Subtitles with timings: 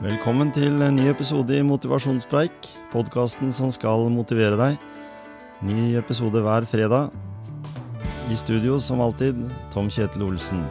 [0.00, 4.78] Velkommen til en ny episode i Motivasjonspreik, podkasten som skal motivere deg.
[5.60, 7.12] Ny episode hver fredag.
[8.32, 9.36] I studio, som alltid,
[9.74, 10.64] Tom Kjetil Olsen.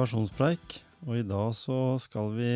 [0.00, 0.78] Motivasjonspreik.
[1.08, 2.52] Og i dag så skal vi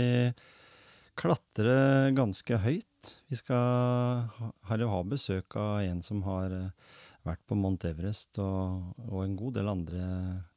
[1.19, 3.11] klatre ganske høyt.
[3.29, 4.31] Vi skal
[4.73, 6.95] eller ha besøk av en som har eh,
[7.25, 10.07] vært på Mount Everest, og, og en god del andre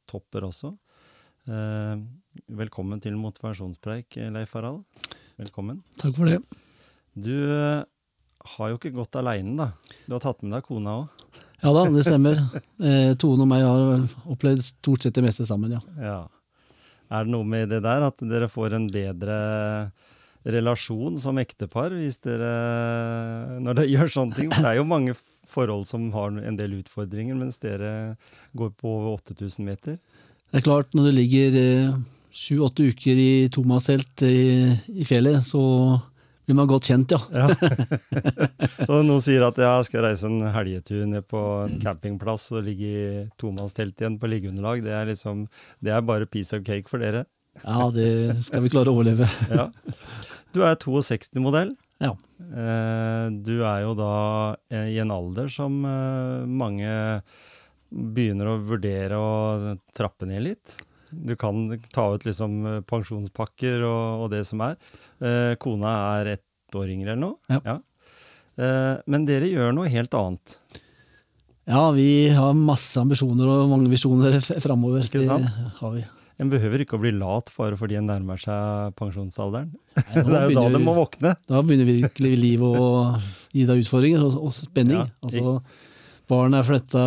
[0.08, 0.72] topper også.
[1.48, 2.00] Eh,
[2.56, 4.86] velkommen til motivasjonspreik, Leif Harald.
[5.36, 5.82] Velkommen.
[6.00, 6.40] Takk for det.
[7.12, 7.84] Du eh,
[8.54, 10.00] har jo ikke gått aleine, da.
[10.06, 11.28] Du har tatt med deg kona òg.
[11.58, 12.40] Ja da, det stemmer.
[12.78, 15.84] Eh, Tone og meg har opplevd stort sett det meste sammen, ja.
[16.00, 16.18] Ja.
[17.08, 19.38] Er det noe med det der at dere får en bedre
[20.48, 22.52] relasjon som ektepar hvis dere,
[23.64, 24.52] når dere gjør sånne ting?
[24.52, 25.16] For det er jo mange
[25.48, 28.14] forhold som har en del utfordringer, mens dere
[28.58, 29.98] går på over 8000 meter.
[30.48, 31.58] Det er klart, når du ligger
[32.34, 35.62] sju-åtte uker i tomannstelt i, i fjellet, så
[36.48, 37.18] blir man godt kjent, ja.
[37.28, 37.48] Ja.
[38.88, 42.88] Så noen sier at jeg skal reise en helgetur ned på en campingplass og ligge
[42.88, 44.80] i tomannstelt igjen på liggeunderlag.
[44.86, 45.44] Det er liksom,
[45.84, 47.26] det er bare piece of cake for dere.
[47.64, 48.08] Ja, det
[48.46, 49.28] skal vi klare å overleve.
[49.58, 49.68] Ja.
[50.54, 51.74] Du er 62-modell.
[52.00, 52.14] Ja.
[52.40, 54.12] Eh, Du er jo da
[54.72, 56.88] eh, i en alder som eh, mange
[57.92, 60.78] begynner å vurdere å trappe ned litt.
[61.10, 64.76] Du kan ta ut liksom eh, pensjonspakker og, og det som er.
[65.22, 67.60] Eh, Kona er ett år yngre eller noe.
[67.64, 67.78] Ja.
[68.58, 70.58] Eh, Men dere gjør noe helt annet.
[71.68, 75.02] Ja, vi har masse ambisjoner og mange visjoner framover.
[75.04, 75.48] Ikke sant?
[75.48, 76.04] Det har vi.
[76.38, 79.72] En behøver ikke å bli lat bare fordi en nærmer seg pensjonsalderen.
[79.98, 81.34] Nei, Det er jo da det må våkne.
[81.50, 82.90] Da begynner virkelig livet å
[83.52, 85.00] gi deg utfordringer og, og spenning.
[85.02, 85.58] Ja, Altså,
[86.28, 87.02] barn er flytta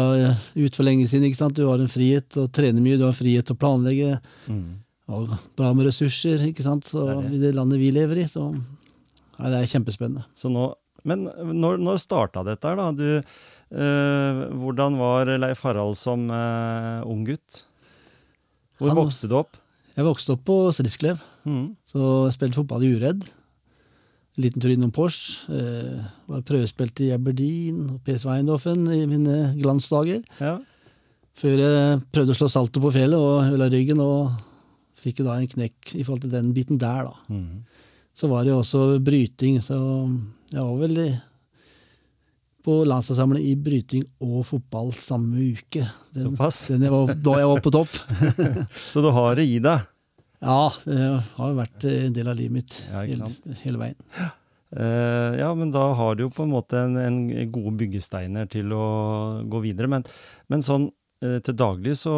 [0.57, 1.27] ut for lenge siden.
[1.29, 1.55] ikke sant?
[1.57, 4.19] Du har en frihet til å trene mye, du har frihet til å planlegge.
[4.49, 4.79] Mm.
[5.11, 6.85] Og bra med ressurser ikke sant?
[6.89, 7.33] Så, Det det.
[7.35, 8.27] i det landet vi lever i.
[8.31, 10.23] Så ja, det er kjempespennende.
[10.37, 10.69] Så nå,
[11.03, 12.91] men når, når starta dette her, da?
[12.91, 13.23] Du,
[13.73, 17.65] øh, hvordan var Leif Harald som øh, ung gutt?
[18.79, 19.57] Hvor Han- vokste du opp?
[19.97, 21.75] Jeg vokste opp på Stridsklev, Mm.
[21.89, 23.25] så jeg spilte fotball i Uredd.
[24.41, 25.45] En liten tur innom Porsche.
[25.53, 30.23] Eh, var prøvespilt i Aberdeen og PS Weindoffen i mine glansdager.
[30.41, 30.55] Ja.
[31.37, 34.33] Før jeg prøvde å slå salto på fjellet og ødela ryggen, og
[35.01, 37.13] fikk da en knekk i forhold til den biten der, da.
[37.29, 37.61] Mm.
[38.17, 39.77] Så var det jo også bryting, så
[40.49, 41.07] jeg var vel i,
[42.65, 45.85] på landslagssamling i bryting og fotball samme uke.
[46.17, 46.63] Den, Såpass.
[46.73, 47.95] den jeg var, da jeg var på topp.
[48.91, 49.85] Så du har det i deg?
[50.41, 51.01] Ja, det
[51.37, 53.27] har vært en del av livet mitt Ja, hele,
[53.61, 53.99] hele veien.
[54.71, 57.19] Uh, ja, men da har du jo på en måte en, en
[57.51, 58.85] gode byggesteiner til å
[59.51, 59.89] gå videre.
[59.91, 60.05] Men,
[60.51, 62.13] men sånn uh, til daglig så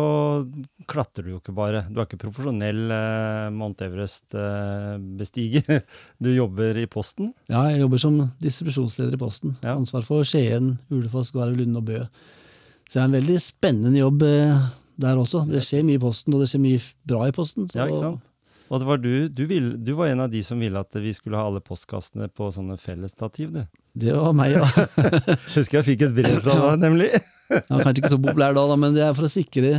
[0.89, 1.81] klatrer du jo ikke bare.
[1.89, 5.81] Du er ikke profesjonell uh, Mount Everest-bestiger.
[6.23, 7.33] du jobber i Posten.
[7.49, 9.57] Ja, jeg jobber som distribusjonsleder i Posten.
[9.65, 9.73] Ja.
[9.73, 12.05] Ansvar for Skien, Ulefoss, Gvarv, Lunde og Bø.
[12.85, 14.65] Så det er en veldig spennende jobb eh,
[14.99, 15.43] der også.
[15.49, 17.67] Det skjer mye i Posten, og det skjer mye bra i Posten.
[17.71, 18.29] Så Ja, ikke sant?
[18.73, 21.11] Og det var du, du, vil, du var en av de som ville at vi
[21.13, 23.61] skulle ha alle postkassene på sånne fellesstativ, du.
[24.01, 24.65] det var meg, ja.
[25.57, 27.11] Husker jeg fikk et brev fra deg, nemlig.
[27.51, 29.75] Jeg var kanskje ikke så populær da, da, men det er for å sikre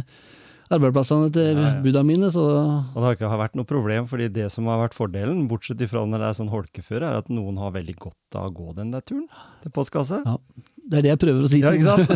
[0.74, 1.72] arbeidsplassene til Ja, ja.
[1.84, 2.30] buda mine.
[2.32, 5.82] Så Og det har ikke vært noe problem, fordi det som har vært fordelen, bortsett
[5.84, 8.76] ifra når det er sånn holkeføre, er at noen har veldig godt av å gå
[8.78, 9.26] den der turen
[9.64, 10.22] til postkasse.
[10.22, 10.38] ja,
[10.84, 11.60] det er det jeg prøver å si.
[11.64, 12.10] Ja, ikke sant?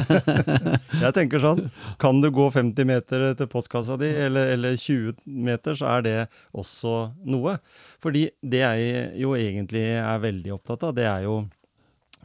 [1.05, 1.61] Jeg tenker sånn,
[2.03, 5.15] kan du gå 50 meter til postkassa di, eller, eller 20
[5.49, 6.17] meter, så er det
[6.53, 6.95] også
[7.33, 7.55] noe.
[8.03, 11.39] Fordi det jeg jo egentlig er veldig opptatt av, det er jo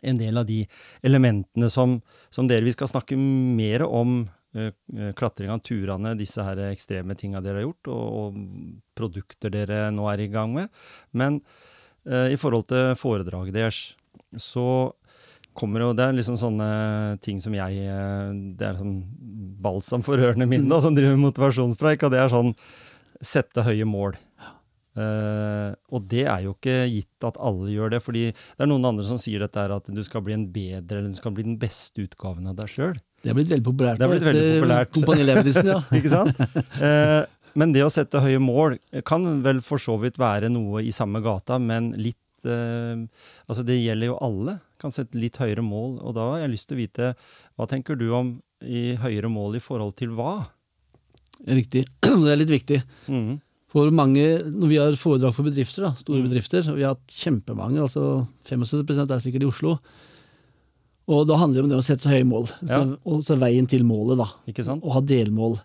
[0.03, 0.59] en del av de
[1.07, 1.95] elementene som,
[2.33, 4.25] som dere vi skal snakke mer om.
[4.57, 4.73] eh,
[5.15, 10.25] Klatringa, turene, disse her ekstreme tinga dere har gjort, og, og produkter dere nå er
[10.25, 10.67] i gang med.
[11.15, 11.39] Men
[12.03, 13.79] eh, i forhold til foredraget deres,
[14.35, 14.91] så
[15.57, 16.67] kommer jo, Det er liksom sånne
[17.23, 18.99] ting som jeg eh, Det er sånn
[19.63, 22.51] balsam for ørene mine, da, som driver motivasjonspreik, og det er sånn
[23.23, 24.17] sette høye mål.
[24.93, 28.85] Uh, og det er jo ikke gitt at alle gjør det, fordi det er noen
[28.91, 31.47] andre som sier dette her at du skal bli en bedre, eller du skal bli
[31.47, 32.99] den beste utgaven av deg sjøl.
[33.23, 34.01] Det er blitt veldig populært.
[34.01, 34.91] Det er blitt veldig populært.
[34.93, 35.79] Kompani Lauritzen, ja.
[35.97, 36.43] Ikke sant?
[36.77, 37.23] Uh,
[37.57, 38.77] men det å sette høye mål
[39.07, 43.03] kan vel for så vidt være noe i samme gata, men litt eh,
[43.47, 44.57] Altså, det gjelder jo alle.
[44.81, 45.99] Kan sette litt høyere mål.
[46.03, 47.13] Og da har jeg lyst til å vite
[47.55, 50.45] hva tenker du om i høyere mål i forhold til hva?
[51.47, 51.85] Riktig.
[52.03, 52.79] Det er litt viktig.
[53.11, 53.41] Mm.
[53.73, 56.27] For mange, når vi har foredrag for bedrifter, da, store Mm.
[56.29, 59.71] bedrifter, og vi har hatt kjempemange, altså 75 er sikkert i Oslo,
[61.09, 62.45] og da handler det om det å sette så høye mål.
[62.69, 62.83] Ja.
[63.09, 64.27] Og så veien til målet, da.
[64.47, 64.85] Ikke sant?
[64.85, 65.57] Og ha delmål.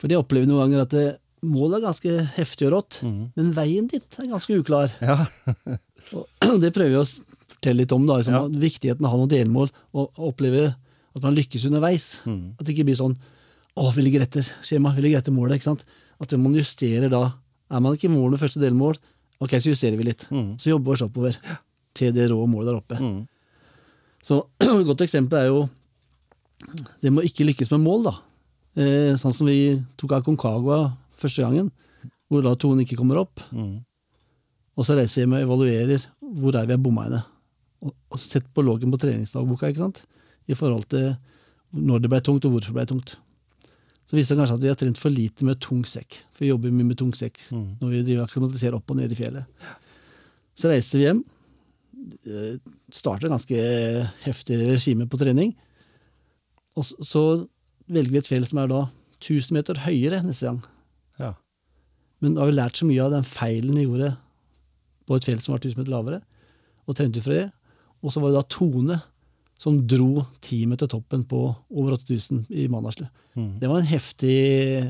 [0.00, 1.04] For det opplever vi noen ganger at det,
[1.44, 3.20] målet er ganske heftig og rått, mm.
[3.36, 4.90] men veien dit er ganske uklar.
[5.04, 5.20] Ja.
[6.12, 8.46] Og det prøver vi å fortelle litt om, da, liksom, Ja.
[8.46, 12.06] viktigheten av å ha noen delmål, og oppleve at man lykkes underveis.
[12.26, 12.54] Mm.
[12.58, 13.16] At det ikke blir sånn
[13.76, 15.56] å, vi ligger etter skjema, vi ligger etter målet.
[15.60, 15.84] ikke sant?
[16.20, 17.22] At man justerer da.
[17.72, 18.98] Er man ikke i mål med første delmål,
[19.40, 20.26] ok, så justerer vi litt.
[20.30, 20.56] Mm.
[20.60, 21.38] Så jobber vi oss oppover
[21.96, 22.98] til det rå målet der oppe.
[23.00, 23.22] Mm.
[24.22, 25.62] Så et godt eksempel er jo
[27.02, 28.12] det med å ikke lykkes med mål, da.
[28.78, 30.82] Eh, sånn som vi tok av Concagua
[31.20, 31.70] første gangen,
[32.30, 33.40] hvor da tonen ikke kommer opp.
[33.52, 33.80] Mhm.
[34.76, 36.06] Og så reiser vi hjem og evaluerer
[36.40, 37.20] hvor er vi har bomma henne.
[37.82, 40.04] Og, og sett på loggen på treningsdagboka ikke sant?
[40.50, 41.12] i forhold til
[41.72, 43.14] når det ble tungt, og hvorfor det ble tungt.
[44.08, 46.18] Så viser det kanskje at vi har trent for lite med tung sekk.
[46.34, 47.68] For vi jobber mye med tung sekk mm.
[47.80, 49.62] når vi driver akklimatiserer opp og ned i fjellet.
[50.58, 51.22] Så reiser vi hjem.
[52.28, 52.58] eh,
[52.92, 53.62] Starter ganske
[54.26, 55.54] heftig regime på trening.
[56.76, 57.22] Og så, så
[57.92, 58.82] velger vi et fjell som er da
[59.22, 60.60] 1000 meter høyere neste gang.
[61.22, 61.32] Ja.
[62.20, 64.12] Men da har vi lært så mye av den feilen vi gjorde
[65.06, 66.20] på et fjell som var 1000 meter lavere,
[66.86, 67.48] og trente ut fra det.
[68.02, 69.00] Og så var det da Tone
[69.62, 71.40] som dro teamet til toppen på
[71.70, 73.04] over 8000 i Manaslu.
[73.38, 73.52] Mm.
[73.60, 74.38] Det var en heftig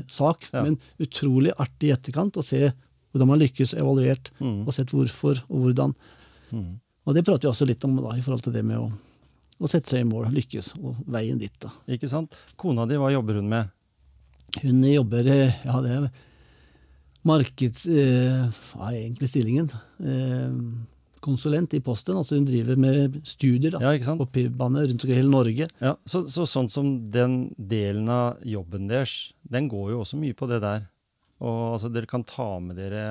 [0.09, 0.63] sak, Ja.
[0.63, 2.71] men utrolig artig i etterkant å se
[3.13, 4.65] hvordan man lykkes, evaluert, mm.
[4.65, 5.93] og sett hvorfor og hvordan.
[6.49, 6.79] Mm.
[7.05, 8.89] Og det prater vi også litt om da, i forhold til det med å,
[9.59, 11.53] å sette seg i mål, lykkes, og veien dit.
[11.61, 11.69] da.
[11.93, 12.33] Ikke sant?
[12.57, 13.69] Kona di, hva jobber hun med?
[14.63, 16.09] Hun jobber eh, ja, det er
[17.27, 17.85] markeds...
[17.87, 19.69] Eh, hva er egentlig stillingen?
[20.03, 20.57] Eh,
[21.23, 22.17] konsulent i Posten.
[22.19, 25.67] altså Hun driver med studier da, Ja, på PIB-baner rundt omkring i hele Norge.
[25.79, 30.35] Ja, så, så sånn som den delen av jobben deres, den går jo også mye
[30.37, 30.89] på det der.
[31.43, 33.03] Og altså, dere kan ta med dere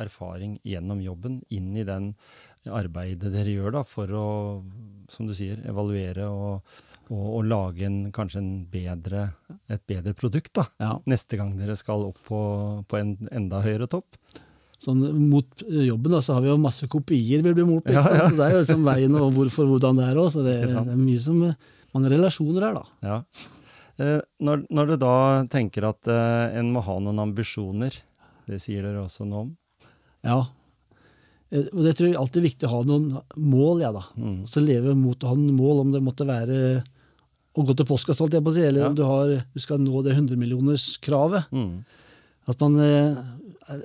[0.00, 2.12] erfaring gjennom jobben inn i den
[2.68, 4.26] arbeidet dere gjør da, for å,
[5.12, 6.78] som du sier, evaluere og,
[7.10, 9.26] og, og lage en, kanskje en bedre,
[9.72, 12.40] et bedre produkt da, Ja, neste gang dere skal opp på,
[12.88, 14.18] på en enda høyere topp.
[14.78, 15.00] sånn
[15.30, 17.94] Mot jobben da, så har vi jo masse kopier vi blir målt på.
[17.96, 18.28] Ja, ja.
[18.28, 20.28] Så det er jo liksom veien og hvorfor hvordan det er òg.
[20.34, 21.40] Så det, det er mye som
[21.96, 22.84] mange relasjoner her, da.
[23.08, 23.16] Ja.
[23.98, 25.14] Eh, når, når du da
[25.50, 27.96] tenker at eh, en må ha noen ambisjoner,
[28.46, 29.50] det sier dere også noe om.
[30.28, 30.36] Ja.
[31.50, 33.08] Eh, Og det tror jeg alltid er viktig å ha noen
[33.40, 34.04] mål, ja da.
[34.20, 34.44] Mm.
[34.46, 36.60] Så leve mot å ha noen mål, om det måtte være
[37.58, 38.88] å gå til postkassa, holdt jeg på å si, eller Ja.
[38.92, 41.50] om du, har, du skal nå det 100-millionerskravet.
[41.52, 41.84] Mm.
[42.48, 43.18] At man eh,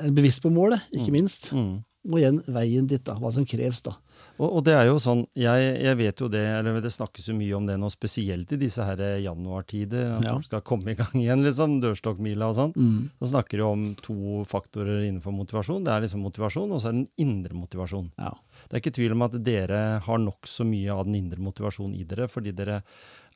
[0.07, 1.51] er bevisst på målet, ikke minst.
[1.55, 1.81] Mm.
[2.03, 3.79] Og igjen veien dit, da, hva som kreves.
[3.85, 3.93] da.
[4.35, 7.35] Og, og det er jo sånn, jeg, jeg vet jo det, eller det snakkes jo
[7.37, 10.33] mye om det nå, spesielt i disse her januartider, at Ja.
[10.35, 12.73] folk skal komme i gang igjen, liksom, dørstokkmila og sånn.
[12.75, 13.09] Mm.
[13.23, 15.83] Så snakker vi om to faktorer innenfor motivasjon.
[15.87, 18.11] Det er liksom motivasjon, og så er det den indre motivasjon.
[18.19, 18.33] Ja.
[18.67, 22.03] Det er ikke tvil om at dere har nokså mye av den indre motivasjonen i
[22.03, 22.81] dere, fordi dere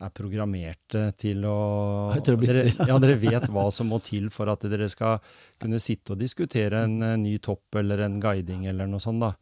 [0.04, 1.58] er programmerte til å
[2.22, 5.18] dere, ja, dere vet hva som må til for at dere skal
[5.62, 9.20] kunne sitte og diskutere en, eh, ny topp eller en guiding eller noe sånt.
[9.20, 9.34] da.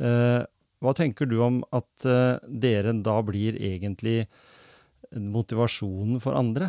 [0.00, 0.44] Eh,
[0.84, 4.26] hva tenker du om at eh, dere da blir egentlig
[5.14, 6.68] motivasjonen for andre?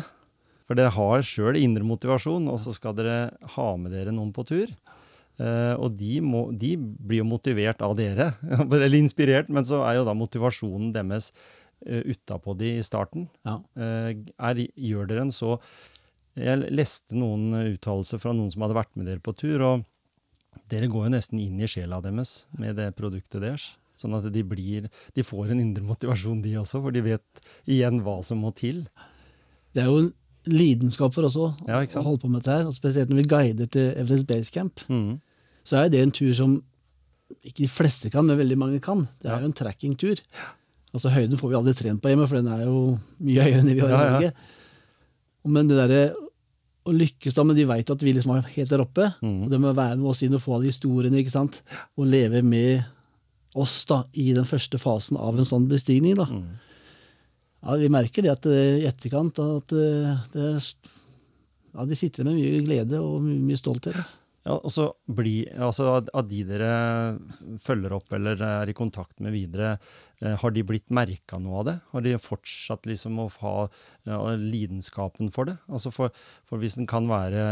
[0.66, 4.46] For dere har sjøl indre motivasjon, og så skal dere ha med dere noen på
[4.46, 4.70] tur.
[5.36, 8.30] Uh, og de, må, de blir jo motivert av dere,
[8.64, 11.28] eller inspirert, men så er jo da motivasjonen deres
[11.86, 13.28] utapå de i starten.
[13.46, 13.58] Ja.
[13.76, 14.12] Eh,
[14.50, 15.56] er, gjør dere en så
[16.36, 19.84] Jeg leste noen uttalelser fra noen som hadde vært med dere på tur, og
[20.68, 23.70] dere går jo nesten inn i sjela deres med det produktet deres.
[23.96, 28.02] Sånn at de, blir, de får en indre motivasjon, de også, for de vet igjen
[28.04, 28.82] hva som må til.
[29.72, 30.12] Det er jo en
[30.46, 32.68] lidenskap for oss òg, Ja, å holde på med dette her.
[32.68, 35.16] Og spesielt når vi guider til Everest Base Camp, mm.
[35.64, 36.58] så er det en tur som
[37.40, 39.06] ikke de fleste kan, men veldig mange kan.
[39.22, 39.40] Det er Ja.
[39.40, 40.20] jo en trekkingtur.
[40.94, 42.78] Altså Høyden får vi aldri trent på hjemme, for den er jo
[43.24, 44.30] mye høyere enn det vi har i Ja, ja.
[45.46, 46.02] Men det derre
[46.86, 49.08] å lykkes da, men de veit at vi liksom er helt der oppe.
[49.18, 49.40] Mm.
[49.44, 51.60] Og det med å være med oss inn og få alle historiene, ikke sant.
[51.98, 52.84] Og leve med
[53.58, 56.16] oss da, i den første fasen av en sånn bestigning.
[56.18, 56.28] da.
[56.30, 56.46] Mm.
[57.62, 60.52] Ja, Vi merker det at eh, i etterkant at eh, det
[61.76, 63.98] ja, de sitter med mye glede og mye, mye stolthet.
[64.46, 66.68] Ja, og så bli, altså av- de dere
[67.64, 69.72] følger opp eller er i kontakt med videre,
[70.22, 71.74] eh, har de blitt merka noe av det?
[71.90, 73.54] Har de fortsatt liksom å ha
[74.06, 75.56] ja, lidenskapen for det?
[75.66, 76.14] Altså for,
[76.46, 77.42] for Hvis en kan være,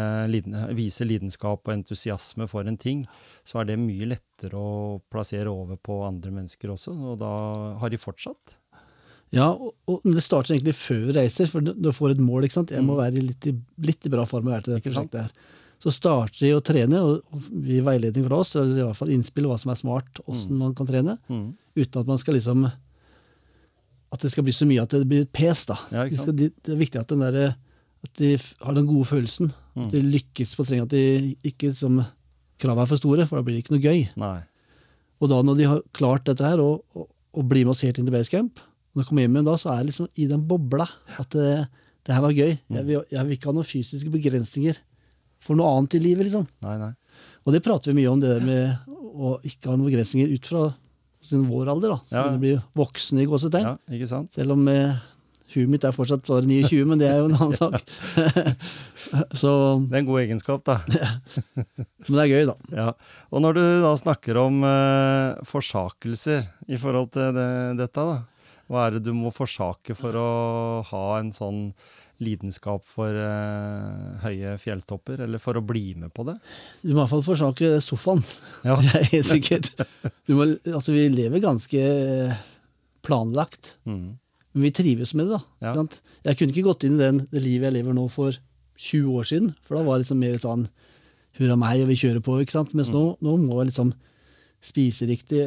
[0.79, 3.03] vise lidenskap og entusiasme for en ting,
[3.45, 7.33] så er det mye lettere å plassere over på andre mennesker også, og da
[7.83, 8.61] har de fortsatt.
[9.35, 12.47] Ja, og, og det starter egentlig før vi reiser, for du, du får et mål.
[12.47, 12.71] ikke sant?
[12.71, 14.85] Jeg må være i litt, i, litt i bra form å være til det Mm.
[14.85, 15.11] Ikke sant?
[15.11, 15.63] prosjektet her.
[15.85, 19.51] Så starter de å trene, og, vi veiledning fra oss, eller i hvert fall innspill
[19.51, 21.51] hva som er smart, hvordan man kan trene, Mm.
[21.77, 22.65] uten at man skal liksom
[24.15, 25.75] At det skal bli så mye at det blir et pes, da.
[25.91, 27.57] Ja, ikke De skal, de, det er viktig at, den der,
[28.05, 28.29] at de
[28.63, 29.49] har den gode følelsen.
[29.75, 29.87] Mm.
[29.89, 32.05] At de lykkes på trening, at de ikke liksom,
[32.63, 34.05] Kravene er for store, for da blir det ikke noe gøy.
[34.23, 34.37] Nei.
[35.21, 37.99] Og da når de har klart dette her, og, og, og blir med oss helt
[37.99, 38.61] inn til basecamp,
[38.95, 40.87] når de kommer hjem igjen da, så er det liksom i den bobla
[41.19, 41.67] at det,
[42.07, 42.55] det her var gøy.
[42.77, 44.79] Jeg vil, jeg vil ikke ha noen fysiske begrensninger
[45.45, 46.47] for noe annet i livet, liksom.
[46.65, 46.93] Nei, nei.
[47.45, 50.49] Og det prater vi mye om, det der med å ikke ha noen begrensninger ut
[50.51, 50.63] fra
[51.25, 51.99] sin vår alder, da.
[52.09, 52.37] Så Ja.
[52.41, 53.65] blir voksen i gåsetegn.
[53.69, 54.33] Ja, ikke sant?
[54.37, 54.97] Selv om eh,
[55.55, 57.81] huet mitt er fortsatt bare 29, men det er jo en annen sak.
[59.41, 59.53] så,
[59.89, 60.79] Det er en god egenskap, da.
[61.55, 62.57] men det er gøy, da.
[62.75, 62.87] Ja,
[63.31, 67.49] og når du da snakker om eh, forsakelser i forhold til det,
[67.85, 68.23] dette, da.
[68.73, 70.29] Hva er det du må forsake for å
[70.89, 71.67] ha en sånn
[72.23, 76.37] lidenskap for eh, høye fjelltopper, eller for å bli med på det?
[76.83, 78.23] Du må i hvert fall forsake sofaen.
[78.65, 78.77] Ja.
[78.85, 79.73] Det er helt sikkert.
[80.29, 81.83] Du må, altså, vi lever ganske
[83.05, 84.17] planlagt, Mm.
[84.55, 85.39] men vi trives med det.
[85.61, 85.73] da.
[85.75, 85.87] Ja.
[86.25, 88.33] Jeg kunne ikke gått inn i den, det livet jeg lever nå for
[88.79, 90.69] 20 år siden, for da var det liksom mer sånn
[91.39, 92.39] hurra meg, og vi kjører på.
[92.41, 92.75] ikke sant?
[92.75, 93.93] Mens nå, nå må jeg liksom
[94.65, 95.43] spise riktig,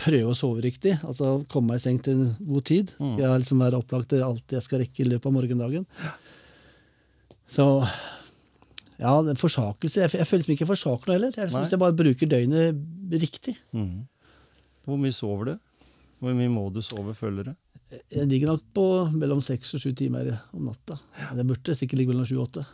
[0.00, 0.94] prøve å sove riktig.
[1.04, 2.94] altså Komme meg i seng til en god tid.
[2.96, 5.84] Skal jeg liksom være opplagt til alt jeg skal rekke i løpet av morgendagen.
[7.52, 7.66] Så
[9.02, 10.00] ja, er forsakelse.
[10.04, 11.34] Jeg, jeg føler liksom ikke jeg forsaker noe heller.
[11.36, 13.56] Jeg føler at jeg bare bruker døgnet riktig.
[13.76, 14.06] Mm.
[14.86, 15.54] Hvor mye sover du?
[16.22, 17.54] Hvor mye må du sove, føler du?
[17.92, 20.96] Jeg ligger nok på mellom seks og sju timer om natta.
[21.36, 22.64] Det burde sikkert ligge mellom sju og åtte.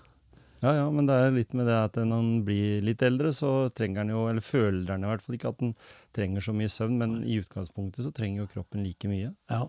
[0.59, 3.69] Ja, ja, men det er litt med det at når han blir litt eldre, så
[3.71, 5.75] trenger han jo, eller føler han i hvert fall ikke at han
[6.17, 9.31] trenger så mye søvn, men i utgangspunktet så trenger jo kroppen like mye.
[9.53, 9.67] Ja.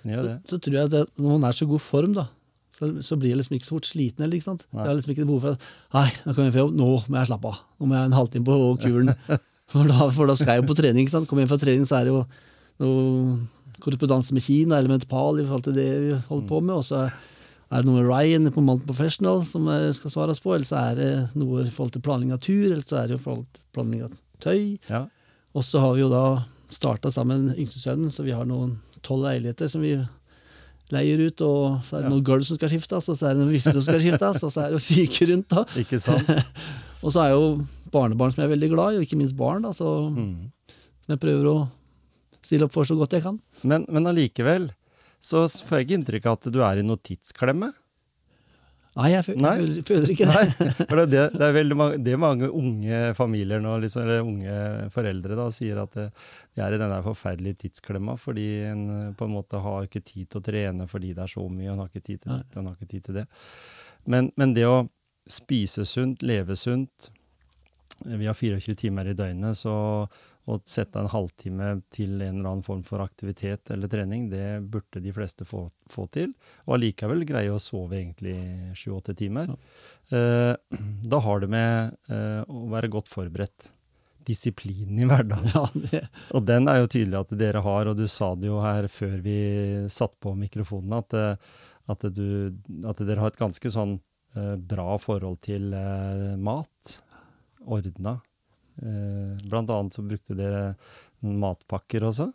[0.00, 0.36] Så.
[0.48, 2.24] Så tror jeg at det, når man er så god form, da,
[2.72, 4.38] så, så blir jeg liksom ikke så fort sliten heller.
[4.40, 4.64] ikke sant?
[4.72, 4.80] Nei.
[4.80, 5.68] Jeg har liksom ikke behov for at
[5.98, 7.62] Nei, nå kan jeg få jobb, nå må jeg slappe av.
[7.76, 9.14] Nå må jeg en halvtime på kuren.
[9.70, 11.04] For da, for da skal jeg jo på trening.
[11.04, 11.28] ikke sant?
[11.30, 12.24] Kommer hjem fra trening, så er det jo
[12.82, 16.72] noe korrespondanse med Kina eller med Nepal i forhold til det vi holder på med.
[16.80, 17.04] Og så
[17.70, 20.54] er det noe med Ryan på Mountain Professional som eh, skal svares på.
[20.56, 23.16] Eller så er det noe i forhold til planlegging av tur, eller så er det
[23.16, 24.62] jo i forhold til planlegging av tøy.
[24.90, 25.04] Ja.
[25.54, 26.24] Og så har vi jo da
[26.70, 29.96] starta sammen yngste yngstesønnen, så vi har noen tolv leiligheter som vi
[30.90, 31.40] leier ut.
[31.46, 33.74] Og så er det noen gulv som skal skiftes, og så er det noen vifter
[33.78, 35.48] som skal skiftes, og så er det å fyke rundt.
[35.54, 35.64] da.
[35.82, 36.30] Ikke sant?
[37.00, 37.44] Og så er jo
[37.94, 40.50] barnebarn som jeg er veldig glad i, og ikke minst barn, da, så, Mm.
[41.08, 41.54] jeg prøver å
[42.44, 43.38] stille opp for så godt jeg kan.
[43.64, 44.66] Men, men allikevel
[45.20, 47.70] så får jeg ikke inntrykk av at du er i noe tidsklemme.
[48.98, 49.52] Nei, jeg, føler, Nei.
[49.60, 50.34] føler, føler ikke det.
[50.34, 54.56] Nei, for det, det, er veldig mange, det mange unge familier nå, liksom, eller unge
[54.94, 56.08] foreldre da, sier at det,
[56.56, 60.02] de er i den der forferdelige tidsklemma fordi en eh, på en måte har ikke
[60.02, 62.34] tid til å trene fordi det er så mye, og en har ikke tid til,
[62.34, 62.42] Nei.
[62.56, 63.24] en har ikke tid til det.
[64.10, 64.76] Men, men det å
[65.30, 67.10] spise sunt, leve sunt
[68.00, 69.74] Vi har 24 timer i døgnet, så
[70.48, 75.02] å sette en halvtime til en eller annen form for aktivitet eller trening, det burde
[75.02, 76.32] de fleste få, få til.
[76.66, 78.36] Og allikevel greie å sove egentlig
[78.78, 79.52] sju-åtte timer.
[80.10, 80.54] Eh,
[81.12, 83.70] da har det med eh, å være godt forberedt.
[84.26, 85.48] Disiplinen i hverdagen.
[85.54, 86.02] Ja, det,
[86.36, 89.16] Og den er jo tydelig at dere har, og du sa det jo her før
[89.24, 89.38] vi
[89.92, 92.52] satt på mikrofonen, at, eh, at, du,
[92.88, 93.98] at dere har et ganske sånn
[94.36, 96.98] eh, bra forhold til eh, mat.
[97.60, 98.18] Ordna.
[98.80, 100.74] Eh, blant annet så brukte dere
[101.20, 102.30] matpakker også.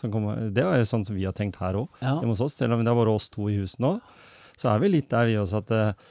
[0.00, 2.16] Som kom, det er jo sånn som vi har tenkt her òg, ja.
[2.16, 2.56] hjemme hos oss.
[2.58, 3.96] Selv om det er bare oss to i huset nå,
[4.58, 6.10] så er vi litt der vi også at eh,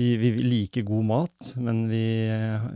[0.00, 2.68] vi, vi liker god mat, men vi eh,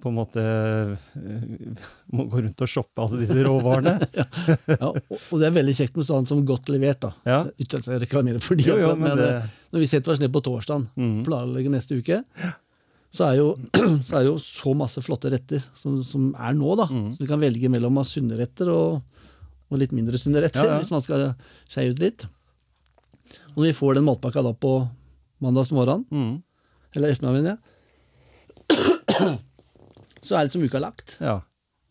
[0.00, 1.82] på en måte eh,
[2.14, 3.98] må gå rundt og shoppe altså disse råvarene.
[4.20, 7.04] ja, og, og det er veldig kjekt med sånn som godt levert.
[7.04, 7.12] da.
[7.28, 7.40] Ja.
[7.58, 9.30] Uten at jeg reklamerer for de, Jo, jo, men men det
[9.74, 11.14] når vi setter oss ned på torsdagen, mm.
[11.26, 12.20] planlegger neste uke,
[13.14, 13.48] så er, jo,
[14.08, 16.88] så er det jo så masse flotte retter som, som er nå, da.
[16.90, 17.12] Mm.
[17.14, 19.20] Så vi kan velge mellom av sunne retter og,
[19.70, 20.80] og litt mindre sunne retter, Ja, ja.
[20.82, 21.28] hvis man skal
[21.70, 22.26] skeie ut litt.
[23.54, 24.76] Og når vi får den matpakka da på
[25.44, 26.34] mandags morgen, mm.
[26.98, 29.38] eller ettermiddag, mener jeg,
[30.26, 31.18] så er liksom uka lagt.
[31.22, 31.38] Ja.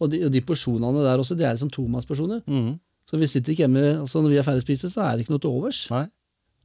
[0.03, 2.43] Og de, og de porsjonene der også, det er liksom tomannsporsjoner.
[2.49, 2.73] Mhm.
[3.03, 5.33] Så vi sitter ikke hjemme, altså når vi er ferdig spist, så er det ikke
[5.35, 5.81] noe til overs.
[5.91, 6.05] Nei.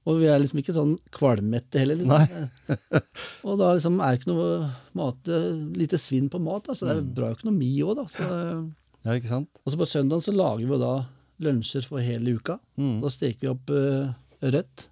[0.09, 1.99] Og vi er liksom ikke sånn kvalmette heller.
[2.01, 2.69] Liksom.
[3.49, 5.31] Og da liksom er det ikke noe mat,
[5.77, 7.15] lite svinn på mat, da, så det er Mm.
[7.19, 8.05] bra økonomi òg, da.
[8.09, 8.29] Så,
[9.05, 9.49] Ja, ikke sant?
[9.65, 10.95] og så på søndagen så lager vi da
[11.45, 12.57] lunsjer for hele uka.
[12.81, 13.01] Mm.
[13.05, 14.87] Da steker vi opp uh, rødt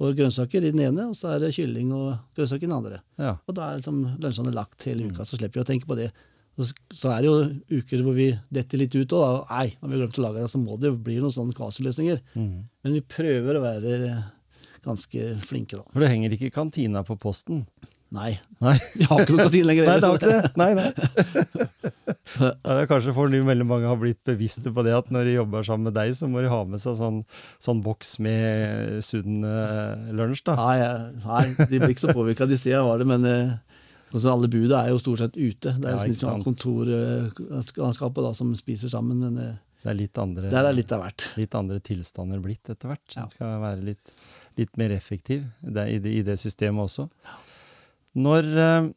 [0.00, 3.00] og grønnsaker i den ene, og så er det kylling og grønnsaker i den andre.
[3.20, 3.36] Ja.
[3.46, 5.14] Og da er liksom lunsjene lagt hele Mm.
[5.14, 6.10] uka, så slipper vi å tenke på det.
[6.60, 9.30] Så, så er det jo uker hvor vi detter litt ut og da.
[9.54, 12.20] Nei, når vi har glemt å lage det, så må det bli noen sånne kvasiløsninger.
[12.36, 12.56] Mm.
[12.84, 14.24] Men vi prøver å være
[14.84, 15.86] ganske flinke, da.
[15.92, 17.64] For det henger ikke kantina på posten.
[18.10, 19.86] Nei, Nei, vi har ikke noen kantine lenger.
[19.86, 20.52] nei det har ikke det.
[20.58, 20.90] Nei, nei.
[22.40, 25.26] Ja, det er kanskje for nå veldig mange har blitt bevisste på det at når
[25.26, 27.18] de jobber sammen med deg, så må de ha med seg sånn,
[27.62, 30.54] sånn boks med sunn eh, lunsj, da.
[30.58, 30.76] Nei,
[31.24, 33.50] nei, de blir ikke så påvirka, de ser jeg var det, men eh,
[34.12, 35.74] altså, alle buda er jo stort sett ute.
[35.74, 36.46] Det er Ja, liksom ikke sant.
[36.46, 40.94] kontorlandskapet da, som spiser sammen, men eh, Det er litt andre, der er litt
[41.40, 43.06] litt andre tilstander blitt etter hvert.
[43.16, 43.26] Ja.
[43.26, 44.14] Det skal være litt,
[44.58, 47.08] litt mer effektiv det, i, det, i det systemet også.
[48.18, 48.90] Når eh,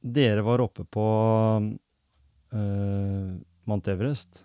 [0.00, 1.06] dere var oppe på
[2.52, 3.32] eh,
[3.68, 4.44] Mount Everest,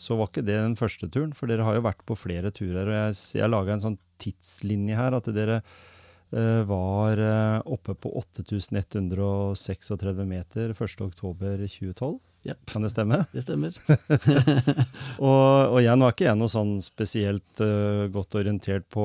[0.00, 2.88] så var ikke det den første turen, for dere har jo vært på flere turer.
[2.88, 8.12] og Jeg, jeg laga en sånn tidslinje her, at dere eh, var eh, oppe på
[8.22, 12.16] 8136 meter 1.10.2012.
[12.48, 13.18] Ja, Kan det stemme?
[13.34, 13.74] det stemmer.
[15.20, 19.04] Og, og nå er ikke jeg noe sånn spesielt uh, godt orientert på,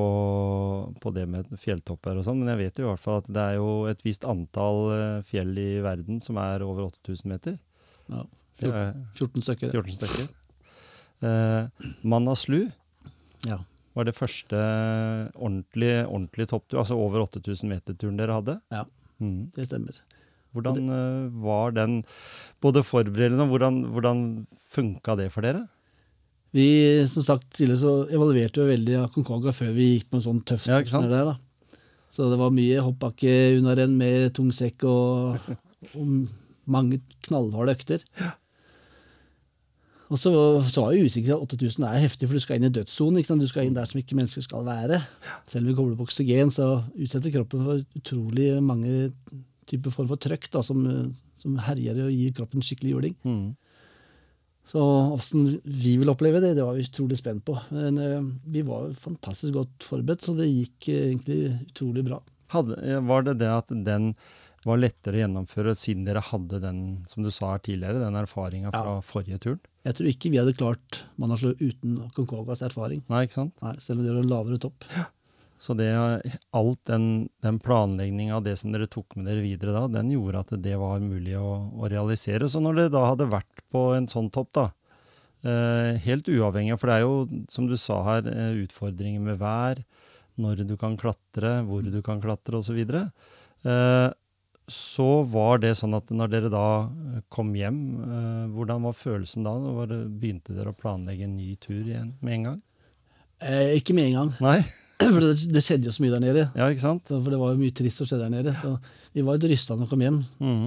[1.02, 3.58] på det med fjelltopper og sånn, men jeg vet i hvert fall at det er
[3.58, 7.58] jo et visst antall uh, fjell i verden som er over 8000 meter.
[8.08, 8.24] Ja,
[8.56, 9.76] Det er 14 stykker.
[9.76, 10.32] 14 stykker.
[11.26, 12.66] Eh, Manaslu
[13.48, 13.58] Ja.
[13.96, 14.56] var det første
[15.36, 18.56] ordentlige, ordentlig topptur, altså over 8000 meter-turen dere hadde.
[18.72, 18.84] Ja.
[19.20, 19.50] mm.
[19.56, 20.00] Det stemmer.
[20.56, 21.98] Hvordan øh, var den
[22.64, 24.20] både forberedende og hvordan, hvordan
[24.72, 25.64] funka det for dere?
[26.56, 26.66] Vi,
[27.10, 30.64] som sagt tidligere, så evaluerte jo veldig Aconcagua før vi gikk på en sånn tøff
[30.70, 31.34] Ja, der.
[31.34, 31.36] da.
[32.16, 35.36] Så det var mye hoppbakke under renn med tung sekk og,
[35.92, 36.14] og
[36.64, 38.06] mange knallharde økter.
[40.06, 40.30] Og så,
[40.70, 41.34] så var jeg usikker.
[41.42, 43.18] 8000 er heftig, for du skal inn i dødssonen.
[43.18, 43.42] ikke sant?
[43.42, 45.00] Du skal inn der som ikke mennesker skal være.
[45.50, 49.10] Selv om vi kobler på oksygen, så utsetter kroppen for utrolig mange
[49.70, 50.82] typer form for trøkk da, som,
[51.42, 53.16] som herjer og gir kroppen skikkelig juling.
[53.26, 53.54] Mm.
[54.66, 54.82] Så
[55.14, 57.54] åssen vi vil oppleve det, det var vi utrolig spent på.
[57.70, 62.18] Men uh, vi var fantastisk godt forberedt, så det gikk uh, egentlig utrolig bra.
[62.50, 64.12] Hadde, eh, var det det at den
[64.66, 68.72] var lettere å gjennomføre siden dere hadde den, som du sa her tidligere, den erfaringa
[68.74, 69.02] fra Ja.
[69.06, 69.60] forrige turen?
[69.86, 73.04] Jeg tror ikke vi hadde klart Manaslu uten Konkogas erfaring.
[73.06, 73.54] Nei, ikke sant?
[73.62, 74.86] Nei, selv om det var en lavere topp.
[75.58, 75.88] Så det,
[76.52, 80.42] alt den, den planlegginga av det som dere tok med dere videre da, den gjorde
[80.44, 82.48] at det var mulig å, å realisere.
[82.52, 84.66] Så når dere da hadde vært på en sånn topp, da,
[85.48, 89.80] eh, helt uavhengig, for det er jo, som du sa her, eh, utfordringer med vær,
[90.36, 92.78] når du kan klatre, hvor du kan klatre osv.
[92.84, 94.08] Eh,
[94.66, 96.68] så var det sånn at når dere da
[97.32, 99.54] kom hjem, eh, hvordan var følelsen da?
[99.80, 102.58] Var det, begynte dere å planlegge en ny tur igjen med en gang?
[103.40, 104.58] Eh, ikke med en gang, Nei?
[105.02, 106.46] For det, det skjedde jo så mye der nede.
[106.56, 107.04] Ja, ikke sant?
[107.10, 108.54] Så, for det var jo mye trist som skjedde der nede.
[108.60, 108.74] Så
[109.16, 110.18] vi var litt rysta når vi kom hjem.
[110.40, 110.66] Mm.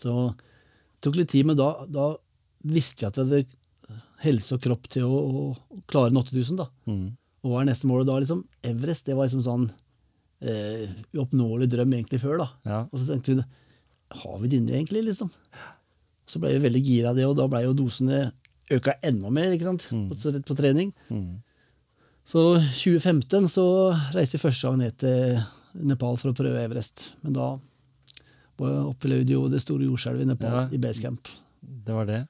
[0.00, 2.10] Så det tok litt tid, men da, da
[2.70, 6.58] visste vi at vi hadde helse og kropp til å, å klare en 8000.
[6.60, 6.66] da.
[6.90, 7.06] Mm.
[7.40, 8.18] Og hva er neste mål da?
[8.20, 8.42] liksom?
[8.68, 9.68] Everest det var liksom sånn
[10.44, 12.42] eh, uoppnåelig drøm egentlig før.
[12.42, 12.48] da.
[12.68, 12.80] Ja.
[12.90, 13.46] Og så tenkte vi
[14.20, 15.30] har vi det inne egentlig, liksom?
[16.30, 18.32] Så ble vi veldig gira av det, og da ble jo dosene
[18.70, 19.86] øka enda mer ikke sant?
[19.94, 20.08] Mm.
[20.10, 20.92] På, på trening.
[21.10, 21.38] Mhm.
[22.30, 23.64] Så 2015 så
[24.14, 25.40] reiste vi første gang ned til
[25.90, 27.08] Nepal for å prøve Everest.
[27.24, 27.48] Men da
[28.60, 30.68] opplevde jo det store jordskjelvet i Nepal, Ja.
[30.70, 31.26] i basecamp.
[31.60, 32.20] Det var det.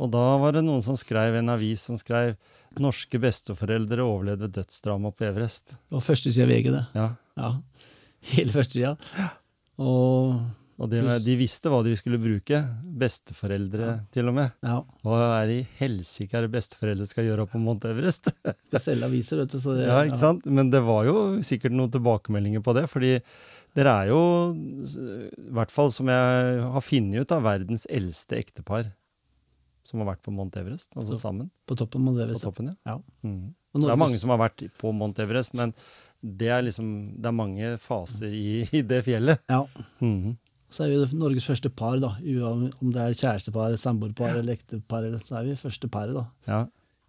[0.00, 2.36] Og da var det noen som skrev en avis som skrev
[2.74, 5.76] 'Norske besteforeldre overlevde dødsdrama på Everest'.
[5.90, 6.86] Det var førstesida av VG, det.
[6.94, 7.52] Ja, Ja.
[8.22, 8.96] Hele førstesida.
[9.78, 10.40] Og
[10.82, 12.58] Og de, de visste hva de skulle bruke.
[12.98, 14.50] Besteforeldre, til og med.
[14.64, 18.32] ja, Hva er i helsike er det besteforeldre skal gjøre på Mount Everest?
[18.68, 19.60] skal selge aviser, vet du.
[19.62, 20.46] Så det, ja, ikke sant?
[20.50, 22.88] Men det var jo sikkert noen tilbakemeldinger på det.
[22.90, 23.12] fordi
[23.74, 24.18] dere er jo,
[24.54, 28.90] i hvert fall som jeg har funnet ut, av verdens eldste ektepar
[29.84, 30.94] som har vært på Mount Everest.
[30.96, 32.42] Altså Så- sammen På toppen av på Everest.
[32.46, 32.70] toppen.
[32.86, 32.98] ja.
[33.22, 33.34] Ja.
[33.74, 35.72] Og Det er mange som har vært på Mount Everest, men
[36.22, 39.38] det er liksom Det er mange faser i, i det fjellet.
[39.50, 39.66] Ja.
[40.00, 40.36] Mhm.
[40.74, 42.16] Så er vi Norges første par, da.
[42.50, 46.26] Om det er kjærestepar, samboerpar eller ektepar, så er vi første paret, da.
[46.50, 46.60] Ja.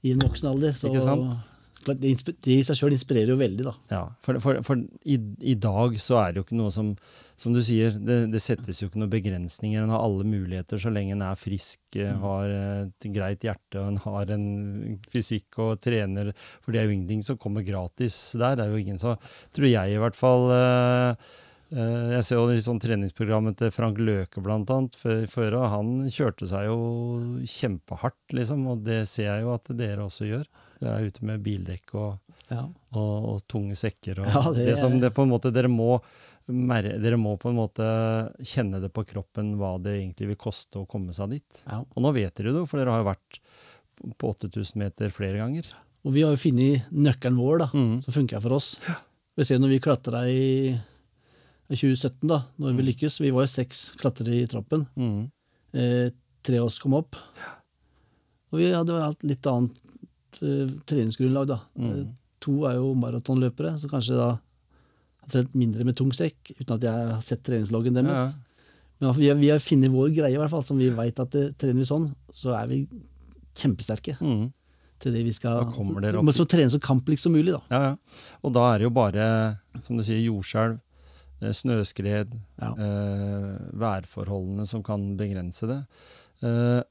[0.05, 0.75] I en voksen alder.
[0.77, 0.91] Så?
[1.85, 2.09] Det,
[2.49, 3.73] i seg sjøl inspirerer jo veldig, da.
[3.91, 6.95] Ja, for, for, for i, i dag så er det jo ikke noe som
[7.37, 9.83] Som du sier, det, det settes jo ikke noen begrensninger.
[9.83, 13.89] En har alle muligheter så lenge en er frisk, eh, har et greit hjerte og
[13.91, 14.45] en har en
[15.11, 16.31] fysikk og trener.
[16.63, 18.55] For det er jo ingenting som kommer gratis der.
[18.55, 19.17] Det er jo ingen så
[19.51, 21.27] Tror jeg i hvert fall eh,
[21.75, 26.47] Jeg ser jo sånn treningsprogrammet til Frank Løke blant annet før, før, og han kjørte
[26.47, 26.77] seg jo
[27.43, 28.61] kjempehardt, liksom.
[28.71, 30.45] Og det ser jeg jo at dere også gjør.
[30.79, 32.61] Dere er ute med bildekk og Ja.
[32.93, 34.19] og, og tunge sekker.
[34.21, 35.99] Og Ja, det, det- som det på en måte, dere må,
[36.47, 37.87] dere må på en måte
[38.39, 41.63] kjenne det på kroppen hva det egentlig vil koste å komme seg dit.
[41.65, 41.81] ja.
[41.81, 43.39] Og nå vet dere det for dere har jo vært
[44.19, 45.65] på 8000 meter flere ganger.
[46.05, 48.03] Og vi har jo funnet nøkkelen vår, da, mm.
[48.05, 48.75] som funker for oss.
[49.35, 50.43] Vi ser når vi klatra i
[51.73, 53.19] 2017, da, når vi lykkes.
[53.23, 54.85] Vi var jo seks klatrere i trappen.
[54.95, 55.31] Mm.
[55.73, 56.09] Eh,
[56.45, 57.15] tre av oss kom opp.
[58.53, 61.59] Og vi hadde hatt litt annet eh, treningsgrunnlag, da.
[61.79, 61.89] Mm.
[61.91, 62.05] Eh,
[62.45, 66.85] to er jo maratonløpere, så kanskje da har trent mindre med tung sekk, uten at
[66.85, 68.13] jeg har sett treningsloggen deres.
[68.13, 68.27] Ja.
[69.01, 71.17] Men altså, vi har, vi har funnet vår greie, i hvert fall, som vi veit
[71.19, 72.83] at det, trener vi sånn, så er vi
[73.57, 74.51] kjempesterke Mm.
[75.01, 77.61] til det vi skal så, opp må i- så kamplikt som mulig, da.
[77.71, 77.95] Ja, ja.
[78.43, 80.79] Og da er det jo bare, som du sier, jordskjelv, eh,
[81.41, 82.69] snøskred, Ja.
[82.71, 85.85] eh, værforholdene som kan begrense det.
[86.43, 86.81] Eh,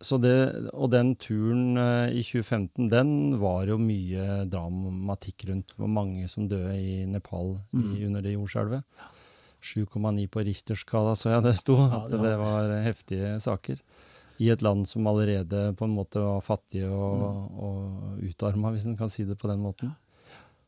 [0.00, 0.70] så det.
[0.74, 5.68] Og den turen eh, i 2015, den var jo mye dramatikk rundt.
[5.74, 8.84] Det var mange som døde i Nepal i, under det jordskjelvet.
[9.60, 11.74] 7,9 på Richterskala, så jeg det sto.
[11.82, 13.78] At det var- heftige saker.
[14.40, 18.96] I et land som allerede på en måte var fattig og, og utarma, hvis en
[18.96, 19.96] kan si det på den måten.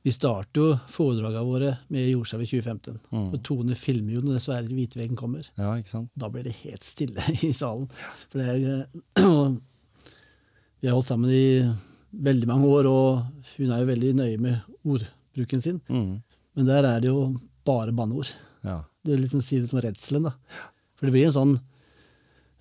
[0.01, 3.01] Vi starter jo foredragene våre med jordskjelvet i 2015.
[3.13, 3.27] Mm.
[3.27, 5.45] Og Tone filmer jo når dessverre Hvitveggen kommer.
[5.61, 6.09] Ja, ikke sant?
[6.17, 7.91] Da blir det helt stille i salen.
[8.33, 8.87] For det er,
[10.81, 11.69] vi har holdt sammen i
[12.11, 15.83] veldig mange år, og hun er jo veldig nøye med ordbruken sin.
[15.93, 16.23] Mm.
[16.57, 17.29] Men der er det jo
[17.69, 18.33] bare banneord.
[18.65, 18.81] Ja.
[19.05, 20.35] Det er liksom sier litt om redselen, da.
[20.97, 21.55] For det blir en sånn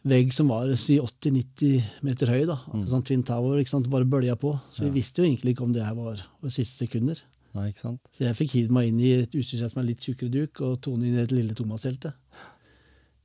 [0.09, 2.59] vegg som var si 80-90 meter høy, da.
[2.87, 4.53] Sånn Twin Tower, ikke sant, bare bølja på.
[4.71, 7.19] Så vi visste jo egentlig ikke om det her var over siste sekunder.
[7.57, 8.09] Nei, ikke sant?
[8.13, 10.81] Så jeg fikk hivd meg inn i et utstyrsett som er litt tjukkere duk, og
[10.85, 12.13] Tone inn i et lille Thomas-teltet.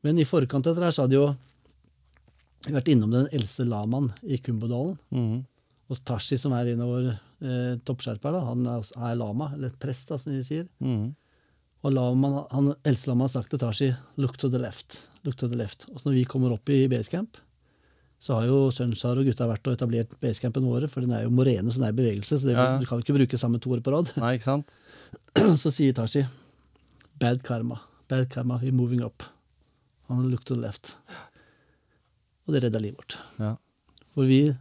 [0.04, 1.26] Men i forkant av dette her så hadde jo
[2.72, 4.96] vært innom den eldste lamaen i Kumbodalen.
[5.12, 5.42] Mhm.
[5.92, 7.10] Og Tashi, som er en av våre
[7.44, 10.64] eh, toppskjerper, da, han er, er lama, eller prest, da, som de sier.
[10.80, 11.10] Mhm.
[11.84, 15.02] Og lamaen, han eldste lamaen har sagt til Tashi 'look to the left'.
[15.24, 15.84] look to the left.
[15.92, 17.36] Og så når vi kommer opp i basecamp,
[18.24, 21.32] så har jo Sunshar og gutta vært og etablert basecampen våre, for den er jo
[21.34, 22.78] morene, så den er i bevegelse, så det, Ja.
[22.80, 24.12] du kan ikke bruke samme to år på rad.
[24.16, 24.70] Nei, ikke sant?
[25.62, 26.24] så sier Tashi
[27.20, 27.78] 'bad karma'.
[28.08, 29.22] Bad karma, we're moving up.
[30.08, 30.96] Han look to the left.
[32.46, 33.18] Og det redda livet vårt.
[33.40, 33.54] Ja.
[34.14, 34.54] For vi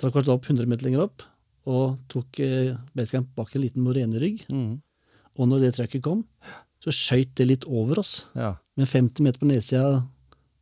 [0.00, 1.22] trakk oss opp 100 meter lenger opp
[1.68, 4.46] og tok eh, basecamp bak en liten morenerygg.
[4.48, 4.80] Mm.
[5.38, 6.24] Og når det trøkket kom,
[6.80, 8.26] så skøyt det litt over oss.
[8.34, 8.54] Ja.
[8.76, 10.06] Men 50 meter på nedsida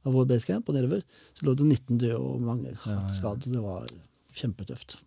[0.07, 1.03] av vår basecamp og nedover,
[1.39, 2.99] så lå det 19 døde og mange ja.
[3.15, 3.53] skadde.
[3.55, 3.89] Det var
[4.39, 4.99] kjempetøft.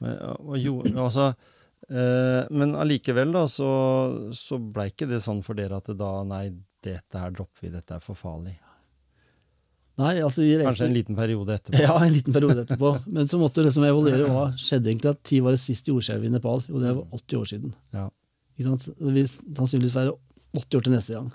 [0.00, 1.30] Men, og jo, altså,
[1.90, 3.70] eh, men allikevel, da, så,
[4.36, 6.46] så blei ikke det sånn for dere at det da Nei,
[6.80, 8.56] dette her dropper vi, dette er for farlig.
[10.00, 11.82] Nei, altså vi Kanskje en liten periode etterpå.
[11.86, 12.94] Ja, en liten periode etterpå.
[13.12, 15.12] Men så måtte vi liksom evaluere hva skjedde egentlig.
[15.12, 16.62] At ti var det siste jordskjelvet i Nepal.
[16.68, 17.74] Jo, det var 80 år siden.
[17.96, 18.06] Ja.
[18.56, 18.86] Ikke sant?
[18.96, 20.14] Det vil sannsynligvis være
[20.56, 21.28] 80 år til neste gang.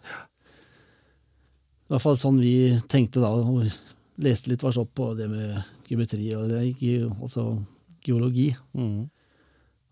[1.86, 3.30] I hvert fall sånn vi tenkte da.
[3.30, 3.67] og
[4.21, 5.58] leste litt vars opp på det med
[5.89, 7.50] geometri, og altså
[8.06, 8.50] geologi.
[8.74, 9.06] Mm.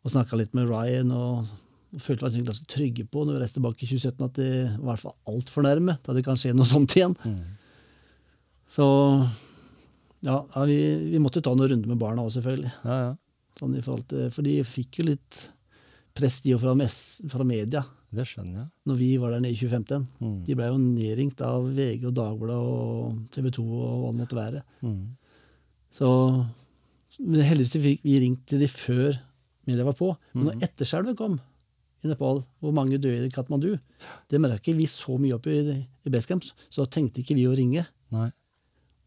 [0.03, 1.49] Og snakka litt med Ryan, og,
[1.93, 4.51] og følte oss egentlig ganske trygge på når vi reiste tilbake i 2017 at det
[4.53, 5.97] var i hvert fall altfor nærme.
[6.05, 7.17] Da det kan skje noe sånt igjen.
[7.23, 7.41] Mm.
[8.73, 8.87] Så
[10.23, 10.79] ja, vi,
[11.11, 12.73] vi måtte ta noen runder med barna òg, selvfølgelig.
[12.87, 13.11] Ja, ja.
[13.59, 15.43] Sånn i forhold til, for de fikk jo litt
[16.13, 16.73] press de fra,
[17.33, 17.81] fra media
[18.13, 18.67] Det skjønner jeg.
[18.85, 20.07] når vi var der nede i 2015.
[20.21, 20.35] Mm.
[20.45, 24.37] De blei jo nedringt av VG og Dagbladet og TV 2 og hva det måtte
[24.37, 24.61] være.
[24.85, 24.99] Mm.
[25.93, 26.09] Så
[27.21, 29.17] men heldigvis fikk vi ringt til de før
[29.69, 30.11] media var på.
[30.33, 31.35] Men når etterskjelvet kom
[32.03, 33.75] i Nepal, hvor mange døde i Katmandu,
[34.29, 35.59] det merka ikke vi så mye opp i,
[36.03, 37.85] i Basecamp, så da tenkte ikke vi å ringe.
[38.11, 38.29] Nei.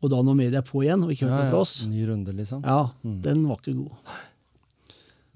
[0.01, 1.51] Og da når media er på igjen og ikke Ja, hørte ja.
[1.53, 2.63] fra oss, Ny runde, liksom.
[2.65, 3.19] ja, Mm.
[3.27, 4.15] den var ikke god.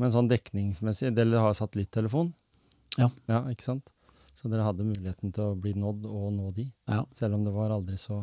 [0.00, 2.30] Men sånn dekningsmessig, dere har satellittelefon?
[2.98, 3.10] Ja.
[3.30, 3.90] Ja, ikke sant?
[4.38, 7.02] Så dere hadde muligheten til å bli nådd og nå de, Ja.
[7.14, 8.22] selv om det var aldri så